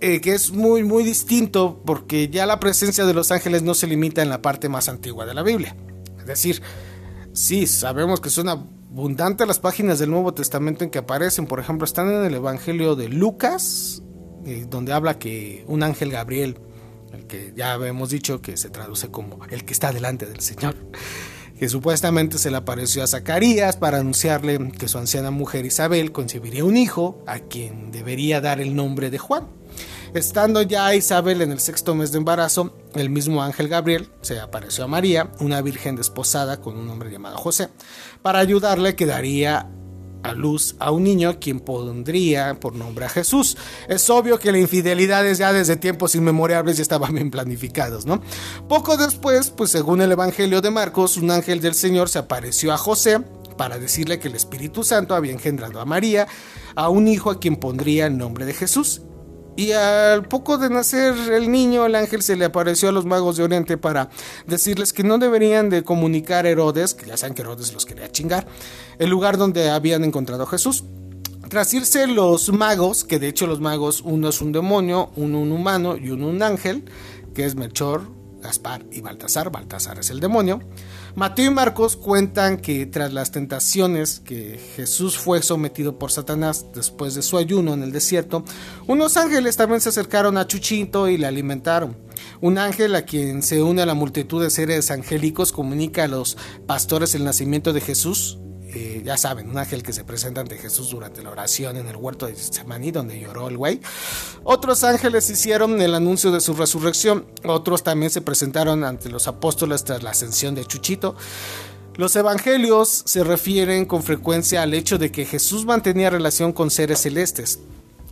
eh, 0.00 0.20
que 0.20 0.32
es 0.32 0.50
muy 0.50 0.82
muy 0.82 1.04
distinto 1.04 1.80
porque 1.86 2.28
ya 2.28 2.44
la 2.44 2.58
presencia 2.58 3.06
de 3.06 3.14
los 3.14 3.30
ángeles 3.30 3.62
no 3.62 3.74
se 3.74 3.86
limita 3.86 4.20
en 4.20 4.30
la 4.30 4.42
parte 4.42 4.68
más 4.68 4.88
antigua 4.88 5.26
de 5.26 5.34
la 5.34 5.44
Biblia. 5.44 5.76
Es 6.18 6.26
decir, 6.26 6.60
sí, 7.32 7.68
sabemos 7.68 8.20
que 8.20 8.30
son 8.30 8.48
abundantes 8.48 9.46
las 9.46 9.60
páginas 9.60 10.00
del 10.00 10.10
Nuevo 10.10 10.34
Testamento 10.34 10.82
en 10.82 10.90
que 10.90 10.98
aparecen, 10.98 11.46
por 11.46 11.60
ejemplo, 11.60 11.84
están 11.84 12.08
en 12.08 12.24
el 12.24 12.34
Evangelio 12.34 12.96
de 12.96 13.08
Lucas, 13.08 14.02
eh, 14.44 14.66
donde 14.68 14.92
habla 14.92 15.20
que 15.20 15.64
un 15.68 15.84
ángel 15.84 16.10
Gabriel, 16.10 16.58
el 17.12 17.28
que 17.28 17.52
ya 17.54 17.74
hemos 17.74 18.10
dicho 18.10 18.42
que 18.42 18.56
se 18.56 18.70
traduce 18.70 19.12
como 19.12 19.38
el 19.48 19.64
que 19.64 19.72
está 19.72 19.92
delante 19.92 20.26
del 20.26 20.40
Señor, 20.40 20.74
que 21.58 21.68
supuestamente 21.68 22.38
se 22.38 22.50
le 22.50 22.56
apareció 22.56 23.02
a 23.02 23.06
Zacarías 23.06 23.76
para 23.76 23.98
anunciarle 23.98 24.70
que 24.72 24.88
su 24.88 24.98
anciana 24.98 25.30
mujer 25.30 25.66
Isabel 25.66 26.12
concebiría 26.12 26.64
un 26.64 26.76
hijo 26.76 27.22
a 27.26 27.40
quien 27.40 27.90
debería 27.90 28.40
dar 28.40 28.60
el 28.60 28.76
nombre 28.76 29.10
de 29.10 29.18
Juan. 29.18 29.48
Estando 30.14 30.62
ya 30.62 30.94
Isabel 30.94 31.42
en 31.42 31.52
el 31.52 31.60
sexto 31.60 31.94
mes 31.94 32.12
de 32.12 32.18
embarazo, 32.18 32.74
el 32.94 33.10
mismo 33.10 33.42
ángel 33.42 33.68
Gabriel 33.68 34.08
se 34.22 34.40
apareció 34.40 34.84
a 34.84 34.88
María, 34.88 35.30
una 35.40 35.60
virgen 35.60 35.96
desposada 35.96 36.60
con 36.60 36.78
un 36.78 36.88
hombre 36.88 37.10
llamado 37.10 37.36
José, 37.36 37.68
para 38.22 38.38
ayudarle 38.38 38.96
que 38.96 39.04
daría 39.04 39.68
a 40.22 40.32
luz 40.32 40.76
a 40.78 40.90
un 40.90 41.04
niño 41.04 41.38
quien 41.40 41.60
pondría 41.60 42.58
por 42.60 42.74
nombre 42.74 43.06
a 43.06 43.08
Jesús. 43.08 43.56
Es 43.88 44.08
obvio 44.10 44.38
que 44.38 44.52
la 44.52 44.58
infidelidad 44.58 45.24
ya 45.32 45.52
desde 45.52 45.76
tiempos 45.76 46.14
inmemorables 46.14 46.76
ya 46.76 46.82
estaban 46.82 47.14
bien 47.14 47.30
planificados, 47.30 48.06
¿no? 48.06 48.20
Poco 48.68 48.96
después, 48.96 49.50
pues 49.50 49.70
según 49.70 50.00
el 50.00 50.12
Evangelio 50.12 50.60
de 50.60 50.70
Marcos, 50.70 51.16
un 51.16 51.30
ángel 51.30 51.60
del 51.60 51.74
Señor 51.74 52.08
se 52.08 52.18
apareció 52.18 52.72
a 52.72 52.78
José 52.78 53.20
para 53.56 53.78
decirle 53.78 54.18
que 54.18 54.28
el 54.28 54.34
Espíritu 54.34 54.84
Santo 54.84 55.14
había 55.14 55.32
engendrado 55.32 55.80
a 55.80 55.84
María, 55.84 56.26
a 56.74 56.88
un 56.88 57.08
hijo 57.08 57.30
a 57.30 57.40
quien 57.40 57.56
pondría 57.56 58.06
el 58.06 58.16
nombre 58.16 58.46
de 58.46 58.54
Jesús. 58.54 59.02
Y 59.58 59.72
al 59.72 60.22
poco 60.28 60.56
de 60.56 60.70
nacer 60.70 61.16
el 61.32 61.50
niño, 61.50 61.84
el 61.84 61.96
ángel 61.96 62.22
se 62.22 62.36
le 62.36 62.44
apareció 62.44 62.90
a 62.90 62.92
los 62.92 63.04
magos 63.04 63.36
de 63.36 63.42
Oriente 63.42 63.76
para 63.76 64.08
decirles 64.46 64.92
que 64.92 65.02
no 65.02 65.18
deberían 65.18 65.68
de 65.68 65.82
comunicar 65.82 66.46
a 66.46 66.50
Herodes, 66.50 66.94
que 66.94 67.06
ya 67.06 67.16
saben 67.16 67.34
que 67.34 67.42
Herodes 67.42 67.72
los 67.72 67.84
quería 67.84 68.08
chingar, 68.08 68.46
el 68.98 69.10
lugar 69.10 69.38
donde 69.38 69.70
habían 69.70 70.04
encontrado 70.04 70.44
a 70.44 70.46
Jesús. 70.46 70.84
Tras 71.48 71.72
irse 71.72 72.06
los 72.06 72.52
magos, 72.52 73.04
que 73.04 73.18
de 73.18 73.28
hecho 73.28 73.46
los 73.46 73.60
magos, 73.60 74.02
uno 74.04 74.28
es 74.28 74.42
un 74.42 74.52
demonio, 74.52 75.10
uno 75.16 75.40
un 75.40 75.52
humano 75.52 75.96
y 75.96 76.10
uno 76.10 76.28
un 76.28 76.42
ángel, 76.42 76.84
que 77.34 77.46
es 77.46 77.54
Melchor, 77.54 78.02
Gaspar 78.42 78.84
y 78.92 79.00
Baltasar. 79.00 79.50
Baltasar 79.50 79.98
es 79.98 80.10
el 80.10 80.20
demonio. 80.20 80.60
Mateo 81.14 81.50
y 81.50 81.54
Marcos 81.54 81.96
cuentan 81.96 82.58
que 82.58 82.84
tras 82.86 83.12
las 83.12 83.32
tentaciones 83.32 84.20
que 84.20 84.60
Jesús 84.76 85.16
fue 85.16 85.42
sometido 85.42 85.98
por 85.98 86.12
Satanás 86.12 86.66
después 86.74 87.14
de 87.14 87.22
su 87.22 87.38
ayuno 87.38 87.72
en 87.72 87.82
el 87.82 87.92
desierto, 87.92 88.44
unos 88.86 89.16
ángeles 89.16 89.56
también 89.56 89.80
se 89.80 89.88
acercaron 89.88 90.36
a 90.36 90.46
Chuchito 90.46 91.08
y 91.08 91.16
le 91.16 91.26
alimentaron. 91.26 91.96
Un 92.40 92.58
ángel 92.58 92.94
a 92.94 93.02
quien 93.02 93.42
se 93.42 93.62
une 93.62 93.82
a 93.82 93.86
la 93.86 93.94
multitud 93.94 94.42
de 94.42 94.50
seres 94.50 94.90
angélicos 94.90 95.50
comunica 95.50 96.04
a 96.04 96.08
los 96.08 96.36
pastores 96.66 97.14
el 97.14 97.24
nacimiento 97.24 97.72
de 97.72 97.80
Jesús 97.80 98.38
eh, 98.74 99.02
ya 99.04 99.16
saben, 99.16 99.48
un 99.48 99.56
ángel 99.56 99.82
que 99.82 99.92
se 99.92 100.04
presenta 100.04 100.40
ante 100.42 100.58
Jesús 100.58 100.90
durante 100.90 101.22
la 101.22 101.30
oración 101.30 101.76
en 101.76 101.88
el 101.88 101.96
huerto 101.96 102.26
de 102.26 102.34
Getsemaní, 102.34 102.90
donde 102.90 103.18
lloró 103.18 103.48
el 103.48 103.56
güey. 103.56 103.80
Otros 104.44 104.84
ángeles 104.84 105.30
hicieron 105.30 105.80
el 105.80 105.94
anuncio 105.94 106.30
de 106.30 106.40
su 106.40 106.54
resurrección, 106.54 107.26
otros 107.44 107.82
también 107.82 108.10
se 108.10 108.20
presentaron 108.20 108.84
ante 108.84 109.08
los 109.08 109.26
apóstoles 109.26 109.84
tras 109.84 110.02
la 110.02 110.10
ascensión 110.10 110.54
de 110.54 110.64
Chuchito. 110.64 111.16
Los 111.96 112.14
evangelios 112.14 113.02
se 113.06 113.24
refieren 113.24 113.84
con 113.84 114.02
frecuencia 114.02 114.62
al 114.62 114.74
hecho 114.74 114.98
de 114.98 115.10
que 115.10 115.24
Jesús 115.24 115.64
mantenía 115.64 116.10
relación 116.10 116.52
con 116.52 116.70
seres 116.70 117.00
celestes, 117.00 117.58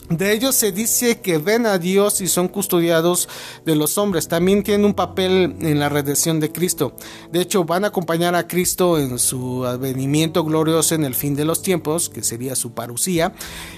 de 0.09 0.33
ellos 0.33 0.55
se 0.55 0.71
dice 0.71 1.21
que 1.21 1.39
ven 1.39 1.67
a 1.67 1.79
Dios 1.79 2.21
y 2.21 2.29
son 2.29 2.49
custodiados 2.49 3.29
de 3.65 3.75
los 3.75 3.99
hombres. 3.99 4.29
También 4.29 4.63
tienen 4.63 4.87
un 4.87 4.95
papel 4.95 5.57
en 5.61 5.81
la 5.81 5.89
redención 5.89 6.39
de 6.39 6.53
Cristo. 6.53 6.95
De 7.33 7.41
hecho, 7.41 7.65
van 7.65 7.85
a 7.85 7.89
acompañar 7.89 8.35
a 8.35 8.47
Cristo 8.47 8.99
en 8.99 9.19
su 9.19 9.65
advenimiento 9.65 10.45
glorioso 10.45 10.95
en 10.95 11.05
el 11.05 11.15
fin 11.15 11.35
de 11.35 11.45
los 11.45 11.63
tiempos, 11.63 12.09
que 12.09 12.23
sería 12.23 12.55
su 12.55 12.73
parucía, 12.73 13.33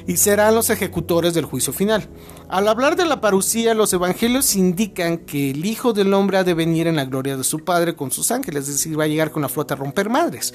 y 0.07 0.17
serán 0.17 0.55
los 0.55 0.71
ejecutores 0.71 1.33
del 1.35 1.47
juicio 1.47 1.73
final. 1.73 2.09
Al 2.49 2.67
hablar 2.67 2.97
de 2.97 3.05
la 3.05 3.21
parucía, 3.21 3.75
los 3.75 3.93
evangelios 3.93 4.57
indican 4.57 5.19
que 5.19 5.51
el 5.51 5.67
Hijo 5.67 5.93
del 5.93 6.15
Hombre 6.15 6.39
ha 6.39 6.45
de 6.45 6.55
venir 6.55 6.87
en 6.87 6.97
la 6.97 7.05
gloria 7.05 7.37
de 7.37 7.45
su 7.45 7.59
Padre 7.63 7.95
con 7.95 8.11
sus 8.11 8.31
ángeles, 8.31 8.63
es 8.69 8.77
decir, 8.77 8.99
va 8.99 9.05
a 9.05 9.07
llegar 9.07 9.31
con 9.31 9.43
la 9.43 9.51
flota 9.51 9.75
a 9.75 9.77
romper 9.77 10.09
madres. 10.09 10.55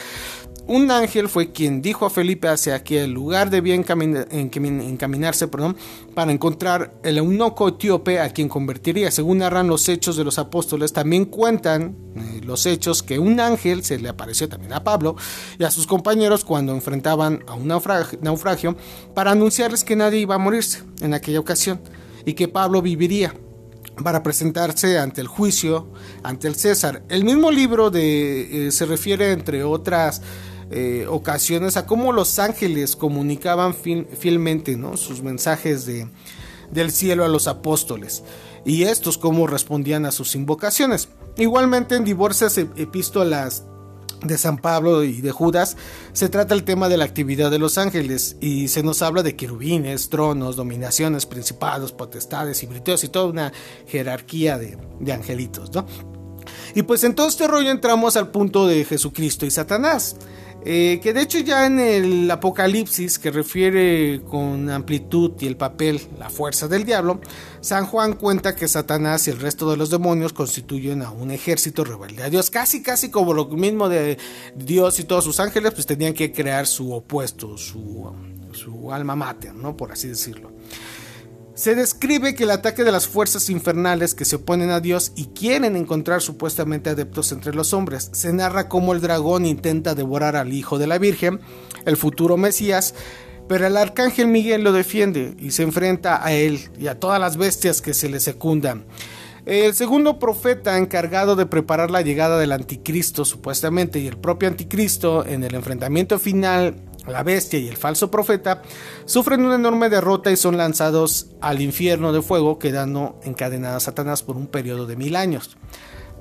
un 0.66 0.90
ángel 0.90 1.30
fue 1.30 1.52
quien 1.52 1.84
dijo 1.84 2.08
a 2.08 2.10
Felipe 2.10 2.48
hacia 2.48 2.84
qué 2.84 3.06
lugar 3.06 3.52
debía 3.52 3.76
encaminarse 3.76 5.48
perdón, 5.48 5.78
para 6.16 6.32
encontrar 6.32 6.96
el 7.04 7.20
eunuco 7.20 7.68
etíope 7.68 8.20
a 8.20 8.30
quien 8.30 8.50
convertiría. 8.50 9.12
Según 9.12 9.40
narran 9.40 9.68
los 9.68 9.88
hechos 9.88 10.16
de 10.16 10.24
los 10.24 10.40
apóstoles, 10.40 10.94
también 10.94 11.26
cuentan 11.26 11.96
los 12.44 12.66
hechos 12.66 13.04
que 13.04 13.20
un 13.20 13.40
ángel 13.40 13.84
se 13.84 14.00
le 14.00 14.10
apareció 14.10 14.50
también 14.50 14.74
a 14.74 14.84
Pablo 14.84 15.16
y 15.58 15.64
a 15.64 15.72
sus 15.72 15.88
compañeros 15.88 16.44
cuando 16.44 16.74
enfrentaban 16.74 17.44
a 17.48 17.54
un 17.54 17.68
naufragio 17.68 18.78
para 19.14 19.32
anunciarles 19.32 19.84
que 19.84 19.96
nadie 19.96 20.20
iba 20.20 20.36
a 20.36 20.40
morirse 20.40 20.84
en 21.02 21.14
aquella 21.14 21.40
ocasión 21.40 21.82
y 22.26 22.34
que 22.34 22.48
Pablo 22.48 22.82
viviría 22.82 23.34
para 24.04 24.24
presentarse 24.24 24.98
ante 24.98 25.22
el 25.22 25.28
juicio, 25.28 25.88
ante 26.24 26.48
el 26.48 26.56
César. 26.56 27.04
El 27.10 27.24
mismo 27.24 27.52
libro 27.52 27.92
de, 27.92 28.68
eh, 28.68 28.72
se 28.72 28.86
refiere, 28.86 29.32
entre 29.32 29.64
otras 29.64 30.22
eh, 30.72 31.06
ocasiones, 31.08 31.78
a 31.78 31.86
cómo 31.86 32.12
los 32.12 32.40
ángeles 32.40 32.96
comunicaban 32.96 33.76
fielmente 33.76 34.80
sus 34.96 35.22
mensajes 35.22 35.86
de, 35.86 36.08
del 36.72 36.92
cielo 36.92 37.24
a 37.24 37.28
los 37.28 37.48
apóstoles 37.48 38.24
y 38.66 38.84
estos 38.84 39.18
cómo 39.18 39.48
respondían 39.48 40.06
a 40.06 40.12
sus 40.12 40.36
invocaciones. 40.36 41.10
Igualmente 41.38 41.96
en 41.96 42.04
diversas 42.04 42.58
epístolas 42.58 43.64
de 44.24 44.38
San 44.38 44.58
Pablo 44.58 45.04
y 45.04 45.22
de 45.22 45.32
Judas, 45.32 45.76
se 46.14 46.30
trata 46.30 46.54
el 46.54 46.64
tema 46.64 46.90
de 46.90 46.98
la 46.98 47.06
actividad 47.06 47.52
de 47.52 47.60
los 47.60 47.78
ángeles 47.78 48.38
y 48.40 48.70
se 48.70 48.84
nos 48.84 49.02
habla 49.02 49.24
de 49.24 49.36
querubines, 49.36 50.10
tronos, 50.10 50.56
dominaciones, 50.56 51.26
principados, 51.26 51.92
potestades 51.92 52.64
y 52.64 52.68
briteos 52.68 53.04
y 53.04 53.10
toda 53.10 53.26
una 53.26 53.54
jerarquía 53.88 54.58
de, 54.58 54.78
angelitos, 55.12 55.74
¿no? 55.74 55.86
Y 56.76 56.84
pues 56.84 57.04
en 57.04 57.16
todo 57.16 57.28
este 57.28 57.48
rollo 57.48 57.70
entramos 57.70 58.18
al 58.18 58.32
punto 58.32 58.68
de 58.68 58.84
Jesucristo 58.86 59.46
y 59.46 59.52
Satanás. 59.52 60.16
Eh, 60.66 61.00
que 61.04 61.12
de 61.12 61.22
hecho 61.22 61.40
ya 61.40 61.66
en 61.66 61.80
el 61.80 62.32
Apocalipsis, 62.32 63.20
que 63.20 63.32
refiere 63.32 64.22
con 64.22 64.70
amplitud 64.70 65.34
y 65.42 65.48
el 65.48 65.58
papel, 65.58 66.02
la 66.18 66.30
fuerza 66.30 66.70
del 66.70 66.86
diablo, 66.86 67.20
San 67.60 67.86
Juan 67.86 68.14
cuenta 68.14 68.56
que 68.56 68.68
Satanás 68.70 69.28
y 69.28 69.32
el 69.32 69.40
resto 69.40 69.70
de 69.70 69.76
los 69.76 69.90
demonios 69.90 70.32
constituyen 70.32 71.02
a 71.02 71.12
un 71.12 71.32
ejército 71.32 71.84
rebelde 71.84 72.24
a 72.24 72.30
Dios, 72.30 72.50
casi 72.50 72.82
casi 72.82 73.10
como 73.10 73.34
lo 73.34 73.46
mismo 73.48 73.90
de 73.90 74.18
Dios 74.56 75.00
y 75.00 75.04
todos 75.04 75.26
sus 75.26 75.42
ángeles, 75.42 75.74
pues 75.74 75.86
tenían 75.86 76.14
que 76.14 76.32
crear 76.32 76.66
su 76.66 76.94
opuesto, 76.94 77.58
su, 77.58 78.10
su 78.54 78.94
alma 78.94 79.16
mater, 79.16 79.54
¿no? 79.54 79.76
Por 79.76 79.92
así 79.92 80.08
decirlo. 80.08 80.53
Se 81.56 81.76
describe 81.76 82.34
que 82.34 82.46
el 82.46 82.52
ataque 82.52 82.84
de 82.84 82.92
las 82.92 83.08
fuerzas 83.08 83.48
infernales 83.52 84.16
que 84.16 84.26
se 84.26 84.38
oponen 84.38 84.72
a 84.72 84.80
Dios 84.80 85.12
y 85.16 85.26
quieren 85.28 85.76
encontrar 85.76 86.22
supuestamente 86.22 86.90
adeptos 86.90 87.32
entre 87.32 87.54
los 87.54 87.74
hombres. 87.74 88.10
Se 88.12 88.34
narra 88.34 88.68
cómo 88.68 88.92
el 88.92 89.02
dragón 89.02 89.46
intenta 89.46 89.94
devorar 89.94 90.36
al 90.36 90.52
hijo 90.52 90.80
de 90.80 90.88
la 90.88 90.98
Virgen, 90.98 91.42
el 91.86 91.96
futuro 91.96 92.38
Mesías, 92.38 92.96
pero 93.48 93.68
el 93.68 93.78
arcángel 93.78 94.30
Miguel 94.30 94.64
lo 94.64 94.72
defiende 94.72 95.36
y 95.40 95.52
se 95.52 95.62
enfrenta 95.62 96.26
a 96.26 96.34
él 96.34 96.72
y 96.80 96.88
a 96.88 97.00
todas 97.00 97.20
las 97.20 97.38
bestias 97.38 97.82
que 97.82 97.94
se 97.94 98.10
le 98.10 98.20
secundan. 98.20 98.86
El 99.46 99.76
segundo 99.76 100.18
profeta 100.18 100.80
encargado 100.80 101.36
de 101.36 101.46
preparar 101.46 101.92
la 101.92 102.02
llegada 102.02 102.40
del 102.40 102.54
anticristo 102.54 103.26
supuestamente 103.26 104.00
y 104.00 104.08
el 104.08 104.18
propio 104.18 104.50
anticristo 104.50 105.24
en 105.24 105.44
el 105.44 105.54
enfrentamiento 105.54 106.18
final 106.18 106.76
la 107.08 107.24
bestia 107.24 107.60
y 107.60 107.68
el 107.68 107.78
falso 107.78 108.10
profeta 108.10 108.62
sufren 109.06 109.46
una 109.46 109.56
enorme 109.56 109.90
derrota 109.90 110.32
y 110.32 110.38
son 110.38 110.58
lanzados 110.58 111.28
al 111.42 111.62
infierno 111.62 112.14
de 112.14 112.22
fuego, 112.22 112.60
quedando 112.60 113.20
encadenados 113.24 113.84
a 113.84 113.86
Satanás 113.88 114.24
por 114.24 114.38
un 114.38 114.48
periodo 114.48 114.86
de 114.86 114.96
mil 114.96 115.16
años, 115.16 115.58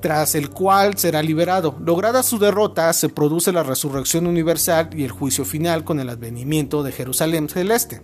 tras 0.01 0.35
el 0.35 0.51
cual 0.51 0.99
será 0.99 1.23
liberado. 1.23 1.77
Lograda 1.81 2.23
su 2.23 2.39
derrota, 2.39 2.93
se 2.93 3.09
produce 3.09 3.53
la 3.53 3.62
resurrección 3.62 4.27
universal 4.27 4.91
y 4.97 5.05
el 5.05 5.12
juicio 5.12 5.45
final 5.45 5.85
con 5.85 6.01
el 6.01 6.09
advenimiento 6.09 6.83
de 6.83 6.93
Jerusalén 6.93 7.49
celeste. 7.49 8.03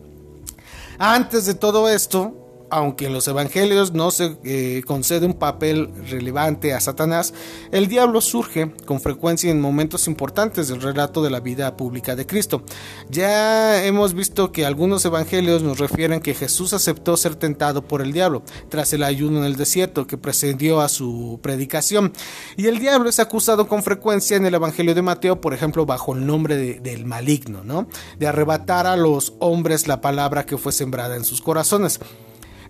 Antes 0.99 1.47
de 1.47 1.54
todo 1.54 1.88
esto, 1.88 2.47
aunque 2.70 3.06
en 3.06 3.12
los 3.12 3.28
evangelios 3.28 3.92
no 3.92 4.10
se 4.10 4.37
eh, 4.44 4.82
concede 4.87 5.26
un 5.26 5.34
papel 5.34 5.90
relevante 6.08 6.75
a 6.75 6.80
Satanás, 6.80 7.34
el 7.72 7.88
diablo 7.88 8.20
surge 8.20 8.72
con 8.84 9.00
frecuencia 9.00 9.50
en 9.50 9.60
momentos 9.60 10.06
importantes 10.08 10.68
del 10.68 10.82
relato 10.82 11.22
de 11.22 11.30
la 11.30 11.40
vida 11.40 11.76
pública 11.76 12.16
de 12.16 12.26
Cristo. 12.26 12.62
Ya 13.08 13.84
hemos 13.84 14.14
visto 14.14 14.52
que 14.52 14.66
algunos 14.66 15.04
evangelios 15.04 15.62
nos 15.62 15.78
refieren 15.78 16.20
que 16.20 16.34
Jesús 16.34 16.72
aceptó 16.72 17.16
ser 17.16 17.34
tentado 17.34 17.82
por 17.82 18.02
el 18.02 18.12
diablo 18.12 18.42
tras 18.68 18.92
el 18.92 19.02
ayuno 19.02 19.38
en 19.38 19.44
el 19.44 19.56
desierto 19.56 20.06
que 20.06 20.18
precedió 20.18 20.80
a 20.80 20.88
su 20.88 21.38
predicación. 21.42 22.12
Y 22.56 22.66
el 22.66 22.78
diablo 22.78 23.08
es 23.08 23.18
acusado 23.18 23.68
con 23.68 23.82
frecuencia 23.82 24.37
en 24.37 24.46
el 24.46 24.54
evangelio 24.54 24.94
de 24.94 25.02
Mateo, 25.02 25.40
por 25.40 25.54
ejemplo, 25.54 25.87
bajo 25.87 26.14
el 26.14 26.26
nombre 26.26 26.56
del 26.56 27.04
maligno, 27.04 27.64
¿no? 27.64 27.87
De 28.18 28.26
arrebatar 28.26 28.87
a 28.87 28.96
los 28.96 29.34
hombres 29.38 29.88
la 29.88 30.00
palabra 30.00 30.44
que 30.44 30.58
fue 30.58 30.72
sembrada 30.72 31.16
en 31.16 31.25
sus 31.25 31.40
corazones. 31.40 32.00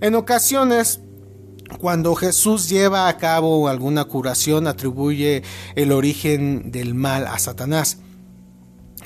En 0.01 0.15
ocasiones, 0.15 1.01
cuando 1.81 2.15
Jesús 2.15 2.69
lleva 2.69 3.09
a 3.09 3.17
cabo 3.17 3.69
alguna 3.69 4.05
curación, 4.05 4.67
atribuye 4.67 5.43
el 5.75 5.93
origen 5.93 6.71
del 6.71 6.95
mal 6.95 7.27
a 7.27 7.39
Satanás. 7.39 7.99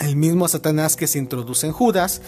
El 0.01 0.17
mismo 0.17 0.49
Satanás 0.49 0.97
que 0.97 1.07
se 1.07 1.19
introduce 1.19 1.67
en 1.67 1.73
Judas 1.73 2.23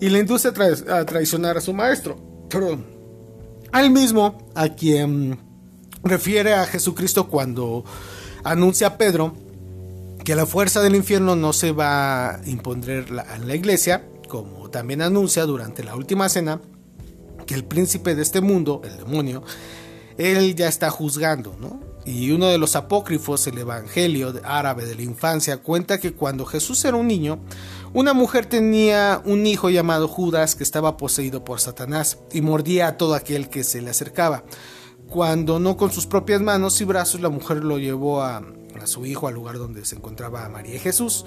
y 0.00 0.10
le 0.10 0.18
induce 0.18 0.48
a, 0.48 1.04
traicionar 1.04 1.56
a 1.56 1.60
su 1.60 1.72
maestro. 1.72 2.16
Pero 2.48 2.78
al 3.72 3.90
mismo 3.90 4.48
a 4.54 4.68
quien 4.70 5.38
refiere 6.02 6.54
a 6.54 6.66
Jesucristo 6.66 7.28
cuando 7.28 7.84
anuncia 8.42 8.88
a 8.88 8.98
Pedro 8.98 9.34
que 10.24 10.34
la 10.34 10.46
fuerza 10.46 10.82
del 10.82 10.94
infierno 10.94 11.36
no 11.36 11.52
se 11.52 11.72
va 11.72 12.34
a 12.34 12.40
imponer 12.46 13.06
en 13.08 13.46
la 13.46 13.54
iglesia, 13.54 14.04
como 14.28 14.68
también 14.70 15.00
anuncia 15.02 15.46
durante 15.46 15.82
la 15.82 15.96
última 15.96 16.28
cena 16.28 16.60
el 17.54 17.64
príncipe 17.64 18.14
de 18.14 18.22
este 18.22 18.40
mundo, 18.40 18.82
el 18.84 18.96
demonio, 18.96 19.42
él 20.18 20.54
ya 20.54 20.68
está 20.68 20.90
juzgando, 20.90 21.56
¿no? 21.58 21.80
Y 22.04 22.30
uno 22.30 22.48
de 22.48 22.58
los 22.58 22.76
apócrifos, 22.76 23.46
el 23.46 23.58
Evangelio 23.58 24.32
árabe 24.44 24.86
de 24.86 24.94
la 24.94 25.02
infancia, 25.02 25.58
cuenta 25.58 26.00
que 26.00 26.14
cuando 26.14 26.46
Jesús 26.46 26.84
era 26.84 26.96
un 26.96 27.06
niño, 27.06 27.40
una 27.92 28.14
mujer 28.14 28.46
tenía 28.46 29.20
un 29.24 29.46
hijo 29.46 29.68
llamado 29.68 30.08
Judas 30.08 30.54
que 30.54 30.62
estaba 30.62 30.96
poseído 30.96 31.44
por 31.44 31.60
Satanás 31.60 32.18
y 32.32 32.40
mordía 32.40 32.88
a 32.88 32.96
todo 32.96 33.14
aquel 33.14 33.48
que 33.48 33.64
se 33.64 33.82
le 33.82 33.90
acercaba. 33.90 34.44
Cuando 35.08 35.58
no 35.58 35.76
con 35.76 35.90
sus 35.90 36.06
propias 36.06 36.40
manos 36.40 36.80
y 36.80 36.84
brazos, 36.84 37.20
la 37.20 37.28
mujer 37.28 37.64
lo 37.64 37.78
llevó 37.78 38.22
a, 38.22 38.42
su 38.84 39.04
hijo 39.04 39.28
al 39.28 39.34
lugar 39.34 39.58
donde 39.58 39.84
se 39.84 39.96
encontraba 39.96 40.48
María 40.48 40.76
y 40.76 40.78
Jesús, 40.78 41.26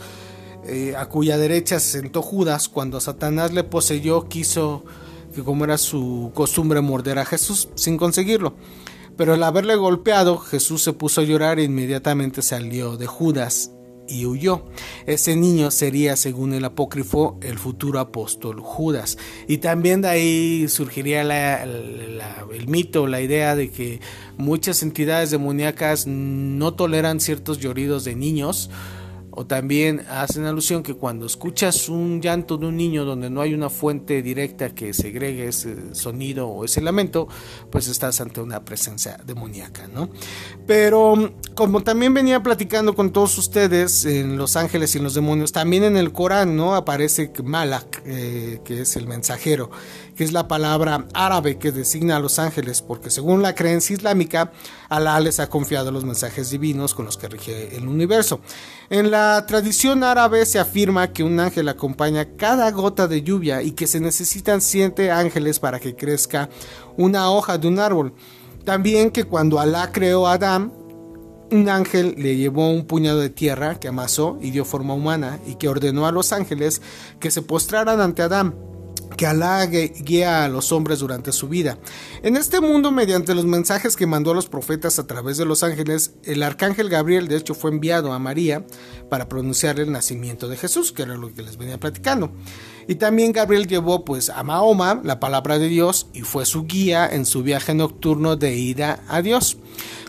eh, 0.66 0.96
a 0.98 1.08
cuya 1.08 1.38
derecha 1.38 1.80
se 1.80 2.00
sentó 2.00 2.22
Judas. 2.22 2.70
Cuando 2.70 3.00
Satanás 3.00 3.52
le 3.54 3.64
poseyó, 3.64 4.28
quiso 4.28 4.86
que 5.34 5.44
como 5.44 5.66
era 5.66 5.78
su 5.78 6.32
costumbre 6.34 6.82
morder 6.82 7.20
a 7.20 7.26
Jesús 7.26 7.70
sin 7.76 7.98
conseguirlo. 7.98 8.56
Pero 9.18 9.34
al 9.34 9.44
haberle 9.44 9.76
golpeado, 9.76 10.38
Jesús 10.38 10.82
se 10.82 10.94
puso 10.94 11.22
a 11.22 11.24
llorar 11.24 11.60
e 11.60 11.64
inmediatamente 11.64 12.42
salió 12.42 12.98
de 12.98 13.06
Judas 13.06 13.72
y 14.08 14.26
huyó. 14.26 14.66
Ese 15.06 15.36
niño 15.36 15.72
sería, 15.72 16.16
según 16.16 16.54
el 16.54 16.66
apócrifo, 16.66 17.38
el 17.42 17.58
futuro 17.58 18.00
apóstol 18.00 18.60
Judas. 18.60 19.18
Y 19.48 19.58
también 19.58 20.02
de 20.02 20.10
ahí 20.10 20.68
surgiría 20.68 21.22
el 21.64 22.68
mito, 22.68 23.08
la 23.08 23.22
idea 23.22 23.56
de 23.56 23.70
que 23.70 24.00
muchas 24.38 24.84
entidades 24.84 25.32
demoníacas 25.32 26.08
no 26.08 26.74
toleran 26.74 27.20
ciertos 27.20 27.60
lloridos 27.60 28.04
de 28.04 28.16
niños 28.16 28.70
o 29.36 29.46
también 29.46 30.06
hacen 30.10 30.46
alusión 30.46 30.84
que 30.84 30.94
cuando 30.94 31.26
escuchas 31.26 31.90
un 31.90 32.22
llanto 32.22 32.58
de 32.58 32.68
un 32.68 32.78
niño 32.78 33.04
donde 33.04 33.30
no 33.30 33.42
hay 33.42 33.54
una 33.54 33.70
fuente 33.70 34.22
directa 34.22 34.76
que 34.76 34.94
segregue 34.94 35.48
ese 35.48 35.96
sonido 35.96 36.48
o 36.48 36.66
ese 36.66 36.82
lamento, 36.82 37.28
pues 37.72 37.88
estás 37.88 38.22
ante 38.22 38.42
una 38.42 38.64
presencia 38.64 39.18
demoníaca, 39.26 39.88
¿no? 39.88 40.10
Pero 40.68 41.34
como 41.56 41.82
también 41.82 42.14
venía 42.14 42.44
platicando 42.44 42.94
con 42.94 43.12
todos 43.12 43.38
ustedes 43.38 44.06
en 44.06 44.38
Los 44.38 44.56
Ángeles 44.56 44.94
y 44.94 45.00
en 45.00 45.04
los 45.04 45.16
Demonios, 45.16 45.52
también 45.52 45.84
en 45.84 45.98
el 45.98 46.12
Corán, 46.12 46.56
¿no? 46.56 46.76
Aparece 46.76 47.32
Malak, 47.44 48.04
eh, 48.06 48.62
que 48.64 48.82
es 48.82 48.96
el 48.96 49.08
mensajero 49.08 49.72
que 50.16 50.24
es 50.24 50.32
la 50.32 50.48
palabra 50.48 51.06
árabe 51.14 51.58
que 51.58 51.72
designa 51.72 52.18
a 52.18 52.20
los 52.20 52.40
ángeles, 52.40 52.82
porque 52.82 53.10
según 53.10 53.42
la 53.42 53.56
creencia 53.56 53.96
islámica, 53.96 54.52
Alá 54.90 55.20
les 55.20 55.40
ha 55.40 55.50
confiado 55.50 55.92
los 55.92 56.06
mensajes 56.06 56.50
divinos 56.52 56.94
con 56.94 57.06
los 57.06 57.18
que 57.18 57.30
rige 57.30 57.76
el 57.76 57.88
universo. 57.88 58.40
En 58.90 59.10
la 59.10 59.46
tradición 59.48 60.04
árabe 60.04 60.46
se 60.46 60.60
afirma 60.60 61.12
que 61.12 61.24
un 61.24 61.40
ángel 61.40 61.68
acompaña 61.70 62.36
cada 62.38 62.70
gota 62.72 63.08
de 63.08 63.24
lluvia 63.24 63.64
y 63.64 63.72
que 63.72 63.88
se 63.88 64.00
necesitan 64.00 64.62
siete 64.62 65.12
ángeles 65.12 65.60
para 65.60 65.80
que 65.80 65.96
crezca 65.96 66.50
una 66.98 67.32
hoja 67.32 67.58
de 67.58 67.68
un 67.68 67.80
árbol. 67.80 68.14
También 68.66 69.12
que 69.12 69.24
cuando 69.24 69.60
Alá 69.60 69.92
creó 69.92 70.28
a 70.28 70.34
Adán, 70.34 70.72
un 71.52 71.70
ángel 71.70 72.16
le 72.18 72.36
llevó 72.36 72.70
un 72.70 72.86
puñado 72.86 73.20
de 73.20 73.30
tierra 73.30 73.80
que 73.80 73.88
amasó 73.88 74.38
y 74.42 74.52
dio 74.52 74.64
forma 74.66 74.94
humana 74.94 75.40
y 75.46 75.56
que 75.56 75.68
ordenó 75.68 76.08
a 76.08 76.12
los 76.12 76.34
ángeles 76.34 76.82
que 77.20 77.32
se 77.32 77.42
postraran 77.42 78.00
ante 78.00 78.22
Adán 78.22 78.73
que 79.16 79.26
Alá 79.26 79.66
guía 79.66 80.44
a 80.44 80.50
los 80.50 80.72
hombres 80.72 81.00
durante 81.00 81.32
su 81.32 81.48
vida. 81.48 81.78
En 82.22 82.36
este 82.36 82.62
mundo, 82.62 82.92
mediante 82.92 83.36
los 83.36 83.46
mensajes 83.46 83.96
que 83.96 84.08
mandó 84.08 84.32
a 84.32 84.36
los 84.36 84.48
profetas 84.48 85.00
a 85.00 85.08
través 85.08 85.38
de 85.38 85.46
los 85.46 85.64
ángeles, 85.64 86.14
el 86.24 86.44
arcángel 86.44 86.90
Gabriel 86.90 87.28
de 87.28 87.38
hecho 87.38 87.56
fue 87.56 87.72
enviado 87.72 88.14
a 88.14 88.20
María 88.20 88.66
para 89.10 89.30
pronunciar 89.30 89.80
el 89.80 89.92
nacimiento 89.92 90.48
de 90.48 90.58
Jesús, 90.58 90.92
que 90.92 91.04
era 91.04 91.16
lo 91.16 91.34
que 91.34 91.44
les 91.44 91.58
venía 91.58 91.80
platicando. 91.80 92.32
Y 92.88 92.96
también 92.96 93.32
Gabriel 93.32 93.68
llevó 93.68 94.04
pues 94.04 94.30
a 94.30 94.44
Mahoma 94.44 95.02
la 95.04 95.20
palabra 95.20 95.58
de 95.58 95.68
Dios 95.68 96.08
y 96.14 96.22
fue 96.22 96.46
su 96.46 96.66
guía 96.66 97.08
en 97.08 97.26
su 97.26 97.44
viaje 97.44 97.74
nocturno 97.74 98.36
de 98.36 98.56
ida 98.56 99.04
a 99.08 99.22
Dios. 99.22 99.58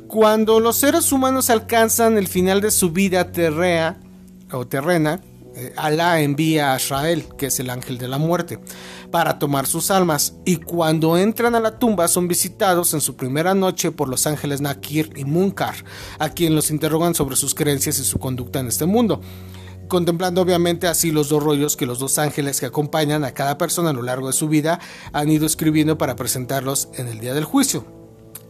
Cuando 0.06 0.60
los 0.60 0.76
seres 0.76 1.10
humanos 1.12 1.50
alcanzan 1.50 2.18
el 2.18 2.28
final 2.28 2.60
de 2.60 2.70
su 2.70 2.90
vida 2.90 3.32
terrea 3.32 3.98
o 4.52 4.66
terrena, 4.66 5.20
Alá 5.76 6.20
envía 6.20 6.72
a 6.72 6.76
Israel, 6.76 7.26
que 7.38 7.46
es 7.46 7.60
el 7.60 7.70
ángel 7.70 7.98
de 7.98 8.08
la 8.08 8.18
muerte, 8.18 8.58
para 9.10 9.38
tomar 9.38 9.66
sus 9.66 9.90
almas, 9.90 10.34
y 10.44 10.56
cuando 10.56 11.16
entran 11.16 11.54
a 11.54 11.60
la 11.60 11.78
tumba 11.78 12.08
son 12.08 12.28
visitados 12.28 12.94
en 12.94 13.00
su 13.00 13.16
primera 13.16 13.54
noche 13.54 13.92
por 13.92 14.08
los 14.08 14.26
ángeles 14.26 14.60
Nakir 14.60 15.12
y 15.16 15.24
Munkar, 15.24 15.76
a 16.18 16.30
quien 16.30 16.54
los 16.54 16.70
interrogan 16.70 17.14
sobre 17.14 17.36
sus 17.36 17.54
creencias 17.54 17.98
y 17.98 18.04
su 18.04 18.18
conducta 18.18 18.60
en 18.60 18.68
este 18.68 18.86
mundo 18.86 19.20
contemplando 19.86 20.40
obviamente 20.40 20.86
así 20.86 21.10
los 21.10 21.28
dos 21.28 21.42
rollos 21.42 21.76
que 21.76 21.84
los 21.86 21.98
dos 21.98 22.18
ángeles 22.18 22.58
que 22.58 22.66
acompañan 22.66 23.22
a 23.22 23.32
cada 23.32 23.58
persona 23.58 23.90
a 23.90 23.92
lo 23.92 24.02
largo 24.02 24.28
de 24.28 24.32
su 24.32 24.48
vida 24.48 24.80
han 25.12 25.28
ido 25.28 25.46
escribiendo 25.46 25.98
para 25.98 26.16
presentarlos 26.16 26.88
en 26.94 27.08
el 27.08 27.20
día 27.20 27.34
del 27.34 27.44
juicio. 27.44 27.84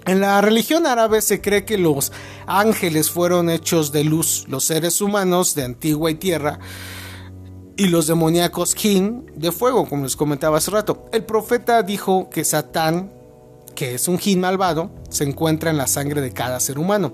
En 0.06 0.20
la 0.20 0.40
religión 0.42 0.86
árabe 0.86 1.22
se 1.22 1.40
cree 1.40 1.64
que 1.64 1.78
los 1.78 2.12
ángeles 2.46 3.10
fueron 3.10 3.48
hechos 3.48 3.90
de 3.90 4.04
luz, 4.04 4.44
los 4.48 4.64
seres 4.64 5.00
humanos 5.00 5.54
de 5.54 5.64
antigua 5.64 6.10
y 6.10 6.14
tierra, 6.14 6.58
y 7.76 7.88
los 7.88 8.06
demoníacos 8.06 8.74
jin 8.74 9.30
de 9.34 9.52
fuego, 9.52 9.88
como 9.88 10.04
les 10.04 10.16
comentaba 10.16 10.58
hace 10.58 10.70
rato. 10.70 11.06
El 11.12 11.24
profeta 11.24 11.82
dijo 11.82 12.30
que 12.30 12.44
Satán, 12.44 13.10
que 13.74 13.94
es 13.94 14.08
un 14.08 14.18
jin 14.18 14.40
malvado, 14.40 14.90
se 15.10 15.24
encuentra 15.24 15.70
en 15.70 15.76
la 15.76 15.86
sangre 15.86 16.20
de 16.20 16.32
cada 16.32 16.60
ser 16.60 16.78
humano. 16.78 17.12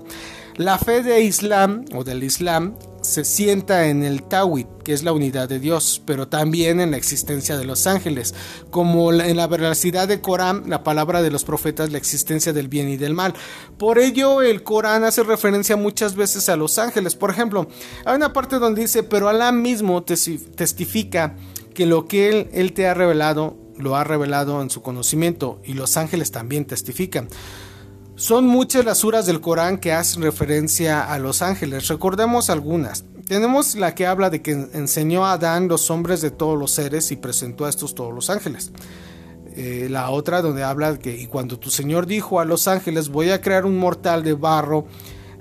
La 0.55 0.77
fe 0.77 1.01
de 1.01 1.21
Islam 1.21 1.85
o 1.95 2.03
del 2.03 2.23
Islam 2.23 2.75
se 3.01 3.25
sienta 3.25 3.87
en 3.87 4.03
el 4.03 4.23
Tawhid, 4.23 4.67
que 4.83 4.93
es 4.93 5.03
la 5.03 5.11
unidad 5.11 5.49
de 5.49 5.59
Dios, 5.59 6.01
pero 6.05 6.27
también 6.27 6.79
en 6.79 6.91
la 6.91 6.97
existencia 6.97 7.57
de 7.57 7.65
los 7.65 7.87
ángeles, 7.87 8.33
como 8.69 9.11
en 9.11 9.35
la 9.35 9.47
veracidad 9.47 10.07
de 10.07 10.21
Corán, 10.21 10.63
la 10.67 10.83
palabra 10.83 11.21
de 11.21 11.31
los 11.31 11.43
profetas, 11.43 11.91
la 11.91 11.97
existencia 11.97 12.53
del 12.53 12.67
bien 12.67 12.89
y 12.89 12.97
del 12.97 13.13
mal. 13.13 13.33
Por 13.77 13.99
ello, 13.99 14.41
el 14.41 14.63
Corán 14.63 15.03
hace 15.03 15.23
referencia 15.23 15.75
muchas 15.75 16.15
veces 16.15 16.47
a 16.49 16.55
los 16.55 16.77
ángeles. 16.77 17.15
Por 17.15 17.31
ejemplo, 17.31 17.67
hay 18.05 18.15
una 18.15 18.33
parte 18.33 18.59
donde 18.59 18.81
dice, 18.81 19.03
pero 19.03 19.29
Alá 19.29 19.51
mismo 19.51 20.03
testifica 20.03 21.35
que 21.73 21.85
lo 21.85 22.07
que 22.07 22.29
él, 22.29 22.49
él 22.53 22.73
te 22.73 22.87
ha 22.87 22.93
revelado, 22.93 23.57
lo 23.77 23.95
ha 23.95 24.03
revelado 24.03 24.61
en 24.61 24.69
su 24.69 24.81
conocimiento, 24.81 25.59
y 25.65 25.73
los 25.73 25.97
ángeles 25.97 26.31
también 26.31 26.65
testifican. 26.65 27.27
Son 28.21 28.45
muchas 28.45 28.85
las 28.85 28.99
suras 28.99 29.25
del 29.25 29.41
Corán 29.41 29.79
que 29.79 29.93
hacen 29.93 30.21
referencia 30.21 31.11
a 31.11 31.17
los 31.17 31.41
ángeles. 31.41 31.87
Recordemos 31.87 32.51
algunas. 32.51 33.03
Tenemos 33.25 33.73
la 33.73 33.95
que 33.95 34.05
habla 34.05 34.29
de 34.29 34.43
que 34.43 34.51
enseñó 34.51 35.25
a 35.25 35.33
Adán 35.33 35.67
los 35.67 35.89
hombres 35.89 36.21
de 36.21 36.29
todos 36.29 36.55
los 36.55 36.69
seres 36.69 37.11
y 37.11 37.15
presentó 37.15 37.65
a 37.65 37.69
estos 37.69 37.95
todos 37.95 38.13
los 38.13 38.29
ángeles. 38.29 38.73
Eh, 39.55 39.87
la 39.89 40.11
otra 40.11 40.43
donde 40.43 40.61
habla 40.61 40.93
de 40.93 40.99
que 40.99 41.17
y 41.17 41.25
cuando 41.25 41.57
tu 41.57 41.71
Señor 41.71 42.05
dijo 42.05 42.39
a 42.39 42.45
los 42.45 42.67
ángeles 42.67 43.09
voy 43.09 43.31
a 43.31 43.41
crear 43.41 43.65
un 43.65 43.79
mortal 43.79 44.23
de 44.23 44.33
barro 44.33 44.85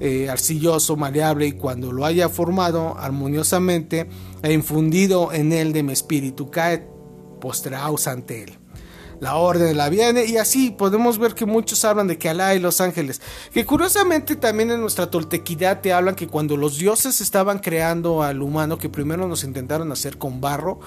eh, 0.00 0.30
arcilloso, 0.30 0.96
maleable 0.96 1.48
y 1.48 1.52
cuando 1.52 1.92
lo 1.92 2.06
haya 2.06 2.30
formado 2.30 2.96
armoniosamente 2.98 4.08
e 4.42 4.54
infundido 4.54 5.34
en 5.34 5.52
él 5.52 5.74
de 5.74 5.82
mi 5.82 5.92
espíritu 5.92 6.50
cae 6.50 6.88
postraos 7.42 8.06
ante 8.06 8.44
él 8.44 8.59
la 9.20 9.36
orden 9.36 9.76
la 9.76 9.88
viene 9.88 10.24
y 10.24 10.38
así 10.38 10.70
podemos 10.70 11.18
ver 11.18 11.34
que 11.34 11.46
muchos 11.46 11.84
hablan 11.84 12.08
de 12.08 12.18
que 12.18 12.28
Alá 12.28 12.54
y 12.54 12.58
los 12.58 12.80
ángeles, 12.80 13.20
que 13.52 13.64
curiosamente 13.66 14.34
también 14.34 14.70
en 14.70 14.80
nuestra 14.80 15.10
toltequidad 15.10 15.80
te 15.80 15.92
hablan 15.92 16.14
que 16.14 16.26
cuando 16.26 16.56
los 16.56 16.78
dioses 16.78 17.20
estaban 17.20 17.58
creando 17.58 18.22
al 18.22 18.42
humano, 18.42 18.78
que 18.78 18.88
primero 18.88 19.28
nos 19.28 19.44
intentaron 19.44 19.92
hacer 19.92 20.18
con 20.18 20.40
barro, 20.40 20.80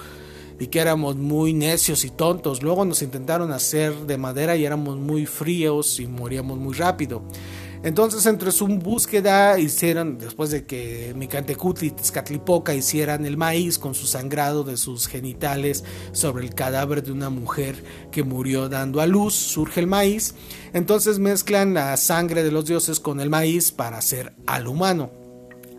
y 0.58 0.68
que 0.68 0.78
éramos 0.78 1.16
muy 1.16 1.52
necios 1.52 2.04
y 2.04 2.10
tontos. 2.10 2.62
Luego 2.62 2.84
nos 2.84 3.02
intentaron 3.02 3.52
hacer 3.52 3.92
de 4.06 4.18
madera 4.18 4.56
y 4.56 4.64
éramos 4.64 4.96
muy 4.96 5.26
fríos 5.26 5.98
y 5.98 6.06
moríamos 6.06 6.58
muy 6.58 6.74
rápido. 6.74 7.22
Entonces, 7.84 8.24
entre 8.24 8.50
su 8.50 8.66
búsqueda, 8.66 9.58
hicieron, 9.58 10.16
después 10.16 10.50
de 10.50 10.64
que 10.64 11.12
Micantecutli 11.14 11.88
y 11.88 11.90
Tezcatlipoca 11.90 12.74
hicieran 12.74 13.26
el 13.26 13.36
maíz 13.36 13.78
con 13.78 13.94
su 13.94 14.06
sangrado 14.06 14.64
de 14.64 14.78
sus 14.78 15.06
genitales 15.06 15.84
sobre 16.12 16.46
el 16.46 16.54
cadáver 16.54 17.02
de 17.02 17.12
una 17.12 17.28
mujer 17.28 17.84
que 18.10 18.22
murió 18.22 18.70
dando 18.70 19.02
a 19.02 19.06
luz, 19.06 19.34
surge 19.34 19.80
el 19.80 19.86
maíz. 19.86 20.34
Entonces 20.72 21.18
mezclan 21.18 21.74
la 21.74 21.94
sangre 21.98 22.42
de 22.42 22.50
los 22.50 22.64
dioses 22.64 23.00
con 23.00 23.20
el 23.20 23.28
maíz 23.28 23.70
para 23.70 23.98
hacer 23.98 24.32
al 24.46 24.66
humano, 24.66 25.10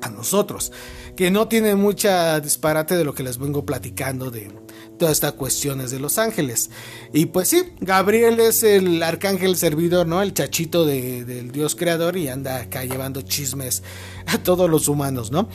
a 0.04 0.10
nosotros, 0.12 0.72
que 1.16 1.32
no 1.32 1.48
tiene 1.48 1.74
mucha 1.74 2.40
disparate 2.40 2.96
de 2.96 3.04
lo 3.04 3.16
que 3.16 3.24
les 3.24 3.40
vengo 3.40 3.66
platicando 3.66 4.30
de, 4.30 4.52
todas 4.98 5.14
estas 5.14 5.34
cuestiones 5.34 5.92
de 5.92 6.00
los 6.00 6.18
ángeles. 6.18 6.70
Y 7.14 7.28
pues 7.28 7.50
sí, 7.50 7.64
Gabriel 7.80 8.40
es 8.40 8.64
el 8.64 9.02
arcángel 9.04 9.56
servidor, 9.56 10.08
¿no? 10.08 10.22
El 10.22 10.34
chachito 10.34 10.86
del 10.86 11.52
Dios 11.52 11.76
creador 11.76 12.18
y 12.18 12.28
anda 12.28 12.58
acá 12.58 12.84
llevando 12.84 13.22
chismes 13.22 13.84
a 14.28 14.38
todos 14.38 14.70
los 14.70 14.88
humanos, 14.88 15.32
¿no? 15.32 15.50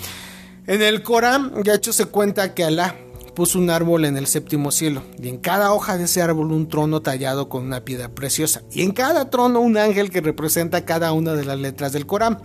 En 0.66 0.82
el 0.82 1.02
Corán, 1.02 1.62
de 1.62 1.74
hecho, 1.74 1.92
se 1.92 2.06
cuenta 2.06 2.54
que 2.54 2.64
Alá 2.64 2.96
puso 3.34 3.58
un 3.58 3.70
árbol 3.70 4.04
en 4.04 4.16
el 4.16 4.26
séptimo 4.26 4.70
cielo 4.70 5.02
y 5.20 5.28
en 5.28 5.38
cada 5.38 5.72
hoja 5.72 5.96
de 5.96 6.04
ese 6.04 6.20
árbol 6.20 6.52
un 6.52 6.68
trono 6.68 7.00
tallado 7.00 7.48
con 7.48 7.64
una 7.64 7.84
piedra 7.84 8.10
preciosa 8.10 8.62
y 8.70 8.82
en 8.82 8.92
cada 8.92 9.30
trono 9.30 9.60
un 9.60 9.78
ángel 9.78 10.10
que 10.10 10.20
representa 10.20 10.84
cada 10.84 11.12
una 11.12 11.32
de 11.34 11.44
las 11.44 11.58
letras 11.58 11.92
del 11.92 12.06
Corán. 12.06 12.38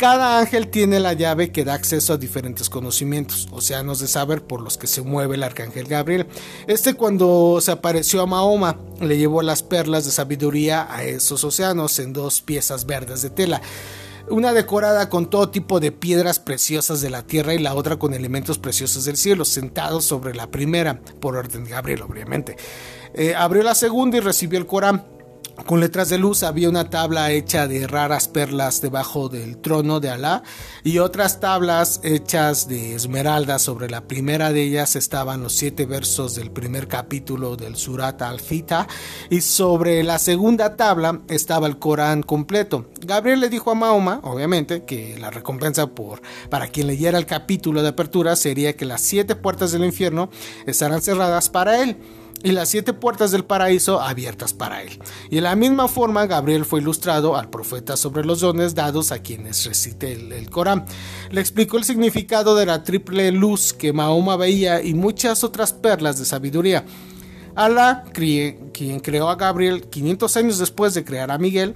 Cada 0.00 0.38
ángel 0.38 0.68
tiene 0.68 0.98
la 0.98 1.12
llave 1.12 1.52
que 1.52 1.62
da 1.62 1.74
acceso 1.74 2.14
a 2.14 2.16
diferentes 2.16 2.70
conocimientos, 2.70 3.48
océanos 3.52 4.00
de 4.00 4.08
saber 4.08 4.42
por 4.42 4.62
los 4.62 4.78
que 4.78 4.86
se 4.86 5.02
mueve 5.02 5.34
el 5.34 5.42
arcángel 5.42 5.86
Gabriel. 5.86 6.26
Este 6.66 6.94
cuando 6.94 7.58
se 7.60 7.70
apareció 7.70 8.22
a 8.22 8.26
Mahoma 8.26 8.78
le 8.98 9.18
llevó 9.18 9.42
las 9.42 9.62
perlas 9.62 10.06
de 10.06 10.10
sabiduría 10.10 10.88
a 10.90 11.04
esos 11.04 11.44
océanos 11.44 11.98
en 11.98 12.14
dos 12.14 12.40
piezas 12.40 12.86
verdes 12.86 13.20
de 13.20 13.28
tela 13.28 13.60
una 14.30 14.54
decorada 14.54 15.10
con 15.10 15.28
todo 15.28 15.50
tipo 15.50 15.80
de 15.80 15.92
piedras 15.92 16.38
preciosas 16.38 17.02
de 17.02 17.10
la 17.10 17.26
tierra 17.26 17.52
y 17.52 17.58
la 17.58 17.74
otra 17.74 17.98
con 17.98 18.14
elementos 18.14 18.58
preciosos 18.58 19.04
del 19.04 19.16
cielo, 19.16 19.44
sentados 19.44 20.04
sobre 20.04 20.34
la 20.34 20.50
primera, 20.50 21.00
por 21.20 21.36
orden 21.36 21.64
de 21.64 21.70
Gabriel, 21.70 22.02
obviamente. 22.02 22.56
Eh, 23.12 23.34
abrió 23.34 23.62
la 23.62 23.74
segunda 23.74 24.16
y 24.18 24.20
recibió 24.20 24.58
el 24.58 24.66
Corán. 24.66 25.04
Con 25.66 25.80
letras 25.80 26.08
de 26.08 26.18
luz 26.18 26.42
había 26.42 26.68
una 26.68 26.90
tabla 26.90 27.30
hecha 27.30 27.68
de 27.68 27.86
raras 27.86 28.28
perlas 28.28 28.80
debajo 28.80 29.28
del 29.28 29.58
trono 29.58 30.00
de 30.00 30.10
Alá 30.10 30.42
y 30.82 30.98
otras 30.98 31.38
tablas 31.38 32.00
hechas 32.02 32.66
de 32.66 32.94
esmeraldas. 32.94 33.62
Sobre 33.62 33.88
la 33.88 34.02
primera 34.02 34.52
de 34.52 34.62
ellas 34.62 34.96
estaban 34.96 35.42
los 35.42 35.52
siete 35.52 35.86
versos 35.86 36.34
del 36.34 36.50
primer 36.50 36.88
capítulo 36.88 37.56
del 37.56 37.76
Surat 37.76 38.20
al-Fita 38.22 38.88
y 39.28 39.42
sobre 39.42 40.02
la 40.02 40.18
segunda 40.18 40.76
tabla 40.76 41.20
estaba 41.28 41.66
el 41.68 41.78
Corán 41.78 42.22
completo. 42.22 42.86
Gabriel 43.00 43.40
le 43.40 43.48
dijo 43.48 43.70
a 43.70 43.74
Mahoma, 43.74 44.20
obviamente, 44.24 44.84
que 44.84 45.18
la 45.18 45.30
recompensa 45.30 45.86
por 45.88 46.20
para 46.48 46.68
quien 46.68 46.88
leyera 46.88 47.18
el 47.18 47.26
capítulo 47.26 47.82
de 47.82 47.88
apertura 47.88 48.34
sería 48.34 48.76
que 48.76 48.84
las 48.86 49.02
siete 49.02 49.36
puertas 49.36 49.72
del 49.72 49.84
infierno 49.84 50.30
estarán 50.66 51.02
cerradas 51.02 51.48
para 51.48 51.82
él 51.82 51.96
y 52.42 52.52
las 52.52 52.68
siete 52.68 52.92
puertas 52.92 53.30
del 53.30 53.44
paraíso 53.44 54.00
abiertas 54.00 54.52
para 54.52 54.82
él. 54.82 54.98
Y 55.30 55.36
de 55.36 55.40
la 55.42 55.56
misma 55.56 55.88
forma, 55.88 56.26
Gabriel 56.26 56.64
fue 56.64 56.80
ilustrado 56.80 57.36
al 57.36 57.50
profeta 57.50 57.96
sobre 57.96 58.24
los 58.24 58.40
dones 58.40 58.74
dados 58.74 59.12
a 59.12 59.20
quienes 59.20 59.64
recite 59.66 60.12
el, 60.12 60.50
Corán. 60.50 60.84
Le 61.30 61.40
explicó 61.40 61.76
el 61.76 61.84
significado 61.84 62.54
de 62.54 62.66
la 62.66 62.82
triple 62.82 63.30
luz 63.32 63.72
que 63.72 63.92
Mahoma 63.92 64.36
veía 64.36 64.82
y 64.82 64.94
muchas 64.94 65.44
otras 65.44 65.72
perlas 65.72 66.18
de 66.18 66.24
sabiduría. 66.24 66.84
Alá, 67.54 68.04
quien 68.12 69.00
creó 69.00 69.28
a 69.28 69.36
Gabriel 69.36 69.82
500 69.82 70.36
años 70.36 70.58
después 70.58 70.94
de 70.94 71.04
crear 71.04 71.30
a 71.30 71.38
Miguel, 71.38 71.74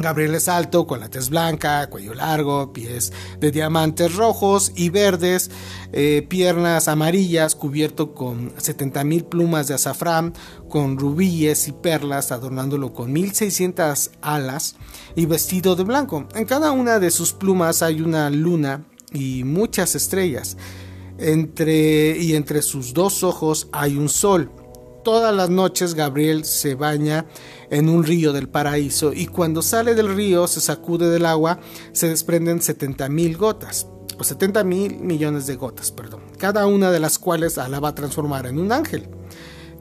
Gabriel 0.00 0.34
es 0.34 0.48
alto, 0.48 0.86
con 0.86 1.00
la 1.00 1.08
tez 1.08 1.30
blanca, 1.30 1.88
cuello 1.88 2.14
largo, 2.14 2.72
pies 2.72 3.12
de 3.38 3.50
diamantes 3.50 4.14
rojos 4.16 4.72
y 4.74 4.88
verdes, 4.88 5.50
eh, 5.92 6.26
piernas 6.28 6.88
amarillas, 6.88 7.54
cubierto 7.54 8.14
con 8.14 8.54
70.000 8.56 9.24
plumas 9.24 9.68
de 9.68 9.74
azafrán, 9.74 10.32
con 10.68 10.98
rubíes 10.98 11.68
y 11.68 11.72
perlas, 11.72 12.32
adornándolo 12.32 12.92
con 12.92 13.14
1.600 13.14 14.10
alas 14.22 14.76
y 15.14 15.26
vestido 15.26 15.76
de 15.76 15.84
blanco. 15.84 16.26
En 16.34 16.44
cada 16.44 16.72
una 16.72 16.98
de 16.98 17.10
sus 17.10 17.32
plumas 17.32 17.82
hay 17.82 18.00
una 18.00 18.30
luna 18.30 18.84
y 19.12 19.44
muchas 19.44 19.94
estrellas. 19.94 20.56
Entre, 21.18 22.16
y 22.18 22.34
entre 22.34 22.62
sus 22.62 22.94
dos 22.94 23.22
ojos 23.22 23.68
hay 23.72 23.96
un 23.96 24.08
sol. 24.08 24.50
Todas 25.02 25.34
las 25.34 25.48
noches 25.48 25.94
Gabriel 25.94 26.44
se 26.44 26.74
baña 26.74 27.26
en 27.70 27.88
un 27.88 28.04
río 28.04 28.32
del 28.32 28.48
paraíso 28.48 29.12
y 29.14 29.26
cuando 29.26 29.62
sale 29.62 29.94
del 29.94 30.14
río 30.14 30.46
se 30.46 30.60
sacude 30.60 31.08
del 31.08 31.24
agua, 31.24 31.58
se 31.92 32.08
desprenden 32.08 32.60
70 32.60 33.08
mil 33.08 33.36
gotas, 33.36 33.86
o 34.18 34.24
70 34.24 34.62
mil 34.64 34.98
millones 34.98 35.46
de 35.46 35.56
gotas, 35.56 35.90
perdón, 35.90 36.20
cada 36.36 36.66
una 36.66 36.90
de 36.90 37.00
las 37.00 37.18
cuales 37.18 37.56
Alá 37.56 37.80
va 37.80 37.88
a 37.88 37.94
transformar 37.94 38.46
en 38.46 38.58
un 38.58 38.72
ángel 38.72 39.08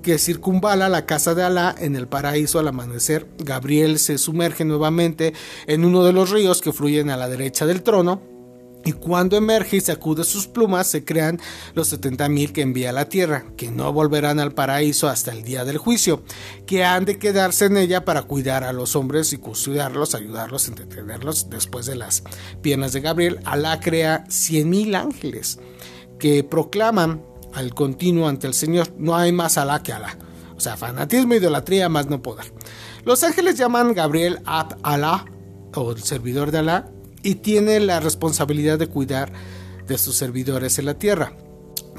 que 0.02 0.18
circunvala 0.18 0.88
la 0.88 1.06
casa 1.06 1.36
de 1.36 1.44
Alá 1.44 1.76
en 1.78 1.98
el 1.98 2.08
paraíso 2.08 2.60
al 2.60 2.70
amanecer. 2.70 3.28
Gabriel 3.40 4.00
se 4.00 4.18
sumerge 4.18 4.64
nuevamente 4.64 5.34
en 5.68 5.84
uno 5.84 6.06
de 6.06 6.14
los 6.14 6.30
ríos 6.30 6.62
que 6.62 6.72
fluyen 6.72 7.10
a 7.10 7.18
la 7.18 7.28
derecha 7.28 7.66
del 7.66 7.84
trono. 7.84 8.39
Y 8.86 8.94
cuando 8.94 9.36
emerge 9.36 9.78
y 9.78 9.82
sacude 9.82 10.24
sus 10.24 10.48
plumas, 10.48 10.88
se 10.88 11.04
crean 11.04 11.40
los 11.74 11.94
70.000 11.94 12.52
que 12.54 12.62
envía 12.62 12.92
a 12.92 12.94
la 12.94 13.10
tierra, 13.10 13.46
que 13.58 13.72
no 13.72 13.92
volverán 13.92 14.40
al 14.40 14.54
paraíso 14.54 15.10
hasta 15.10 15.32
el 15.32 15.44
día 15.44 15.66
del 15.66 15.78
juicio, 15.78 16.24
que 16.66 16.86
han 16.86 17.06
de 17.06 17.20
quedarse 17.20 17.66
en 17.66 17.78
ella 17.78 18.06
para 18.06 18.24
cuidar 18.24 18.64
a 18.64 18.74
los 18.74 18.96
hombres 18.96 19.34
y 19.34 19.38
custodiarlos, 19.38 20.16
ayudarlos, 20.16 20.68
entretenerlos. 20.68 21.50
Después 21.50 21.86
de 21.86 21.98
las 21.98 22.24
piernas 22.62 22.94
de 22.94 23.02
Gabriel, 23.02 23.40
Alá 23.44 23.80
crea 23.80 24.24
100.000 24.28 24.96
ángeles 24.96 25.60
que 26.18 26.44
proclaman 26.44 27.22
al 27.54 27.74
continuo 27.74 28.28
ante 28.28 28.48
el 28.48 28.54
Señor. 28.54 28.88
No 28.98 29.16
hay 29.16 29.32
más 29.32 29.58
Alá 29.58 29.84
que 29.84 29.92
Alá. 29.92 30.18
O 30.56 30.62
sea, 30.62 30.78
fanatismo, 30.78 31.36
idolatría, 31.36 31.90
más 31.90 32.08
no 32.08 32.22
poder. 32.22 32.54
Los 33.06 33.24
ángeles 33.24 33.58
llaman 33.58 33.94
Gabriel 33.94 34.40
Ab 34.46 34.78
Alá, 34.84 35.26
o 35.74 35.92
el 35.92 36.02
servidor 36.04 36.52
de 36.52 36.60
Alá, 36.60 36.92
y 37.24 37.36
tiene 37.36 37.80
la 37.80 38.00
responsabilidad 38.00 38.80
de 38.80 38.88
cuidar 38.88 39.32
de 39.88 39.98
sus 39.98 40.16
servidores 40.16 40.80
en 40.80 40.86
la 40.86 41.00
tierra. 41.00 41.34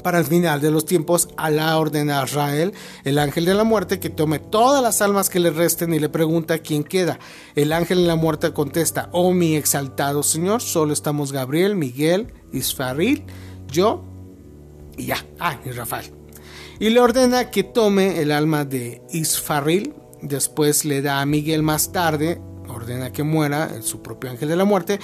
Para 0.03 0.19
el 0.19 0.25
final 0.25 0.61
de 0.61 0.71
los 0.71 0.87
tiempos, 0.87 1.29
Alá 1.37 1.77
ordena 1.79 2.21
a 2.21 2.25
Israel, 2.25 2.73
el 3.05 3.19
ángel 3.19 3.45
de 3.45 3.55
la 3.55 3.65
muerte, 3.65 4.01
que 4.01 4.09
tome 4.09 4.39
todas 4.39 4.83
las 4.83 5.03
almas 5.03 5.29
que 5.29 5.41
le 5.41 5.51
resten 5.51 5.93
y 5.93 5.99
le 5.99 6.09
pregunta 6.09 6.59
quién 6.59 6.85
queda. 6.85 7.19
El 7.55 7.73
ángel 7.73 7.99
de 7.99 8.07
la 8.07 8.17
muerte 8.17 8.53
contesta, 8.53 9.11
oh 9.13 9.33
mi 9.33 9.57
exaltado 9.57 10.23
Señor, 10.23 10.63
solo 10.63 10.93
estamos 10.93 11.33
Gabriel, 11.33 11.77
Miguel, 11.77 12.33
Isfaril, 12.53 13.25
yo 13.71 14.03
y 14.97 15.07
ya. 15.07 15.25
Ah, 15.39 15.59
y 15.65 15.71
Rafael. 15.71 16.13
Y 16.79 16.89
le 16.89 17.01
ordena 17.01 17.51
que 17.51 17.63
tome 17.63 18.23
el 18.23 18.33
alma 18.33 18.65
de 18.65 19.03
Isfaril. 19.11 19.95
Después 20.23 20.87
le 20.87 21.03
da 21.03 21.21
a 21.21 21.27
Miguel 21.27 21.63
más 21.63 21.93
tarde. 21.93 22.41
Ordena 22.81 23.13
que 23.13 23.23
muera, 23.23 23.83
su 23.83 24.01
propio 24.01 24.31
ángel 24.31 24.49
de 24.49 24.57
la 24.57 24.65
muerte. 24.65 24.99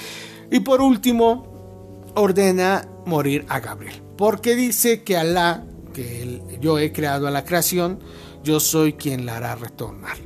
Y 0.50 0.60
por 0.60 0.80
último, 0.80 2.04
ordena 2.14 2.88
morir 3.04 3.44
a 3.48 3.60
Gabriel. 3.60 4.02
Porque 4.16 4.56
dice 4.56 5.02
que 5.02 5.18
Alá, 5.18 5.64
que 5.92 6.40
yo 6.60 6.78
he 6.78 6.90
creado 6.92 7.26
a 7.26 7.30
la 7.30 7.44
creación, 7.44 8.00
yo 8.42 8.60
soy 8.60 8.94
quien 8.94 9.26
la 9.26 9.36
hará 9.36 9.56
retornar. 9.56 10.16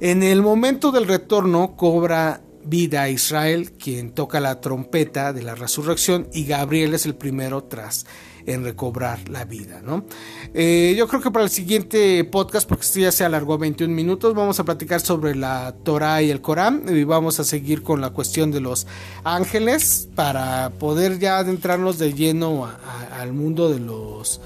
En 0.00 0.22
el 0.22 0.40
momento 0.40 0.92
del 0.92 1.06
retorno 1.06 1.76
cobra 1.76 2.40
vida 2.64 3.02
a 3.02 3.10
Israel, 3.10 3.72
quien 3.72 4.12
toca 4.12 4.40
la 4.40 4.62
trompeta 4.62 5.34
de 5.34 5.42
la 5.42 5.54
resurrección, 5.54 6.28
y 6.32 6.46
Gabriel 6.46 6.94
es 6.94 7.04
el 7.04 7.14
primero 7.14 7.64
tras 7.64 8.06
en 8.46 8.64
recobrar 8.64 9.28
la 9.28 9.44
vida, 9.44 9.80
¿no? 9.82 10.04
Eh, 10.52 10.94
yo 10.96 11.08
creo 11.08 11.20
que 11.20 11.30
para 11.30 11.44
el 11.44 11.50
siguiente 11.50 12.24
podcast, 12.24 12.68
porque 12.68 12.84
esto 12.84 13.00
ya 13.00 13.12
se 13.12 13.24
alargó 13.24 13.58
21 13.58 13.92
minutos, 13.94 14.34
vamos 14.34 14.60
a 14.60 14.64
platicar 14.64 15.00
sobre 15.00 15.34
la 15.34 15.74
Torah 15.82 16.22
y 16.22 16.30
el 16.30 16.40
Corán 16.40 16.84
y 16.88 17.04
vamos 17.04 17.40
a 17.40 17.44
seguir 17.44 17.82
con 17.82 18.00
la 18.00 18.10
cuestión 18.10 18.50
de 18.50 18.60
los 18.60 18.86
ángeles 19.24 20.08
para 20.14 20.70
poder 20.78 21.18
ya 21.18 21.38
adentrarnos 21.38 21.98
de 21.98 22.12
lleno 22.12 22.68
al 23.12 23.32
mundo 23.32 23.70
de 23.70 23.80
los 23.80 24.40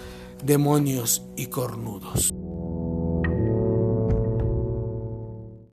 demonios 0.45 1.23
y 1.37 1.47
cornudos. 1.47 2.33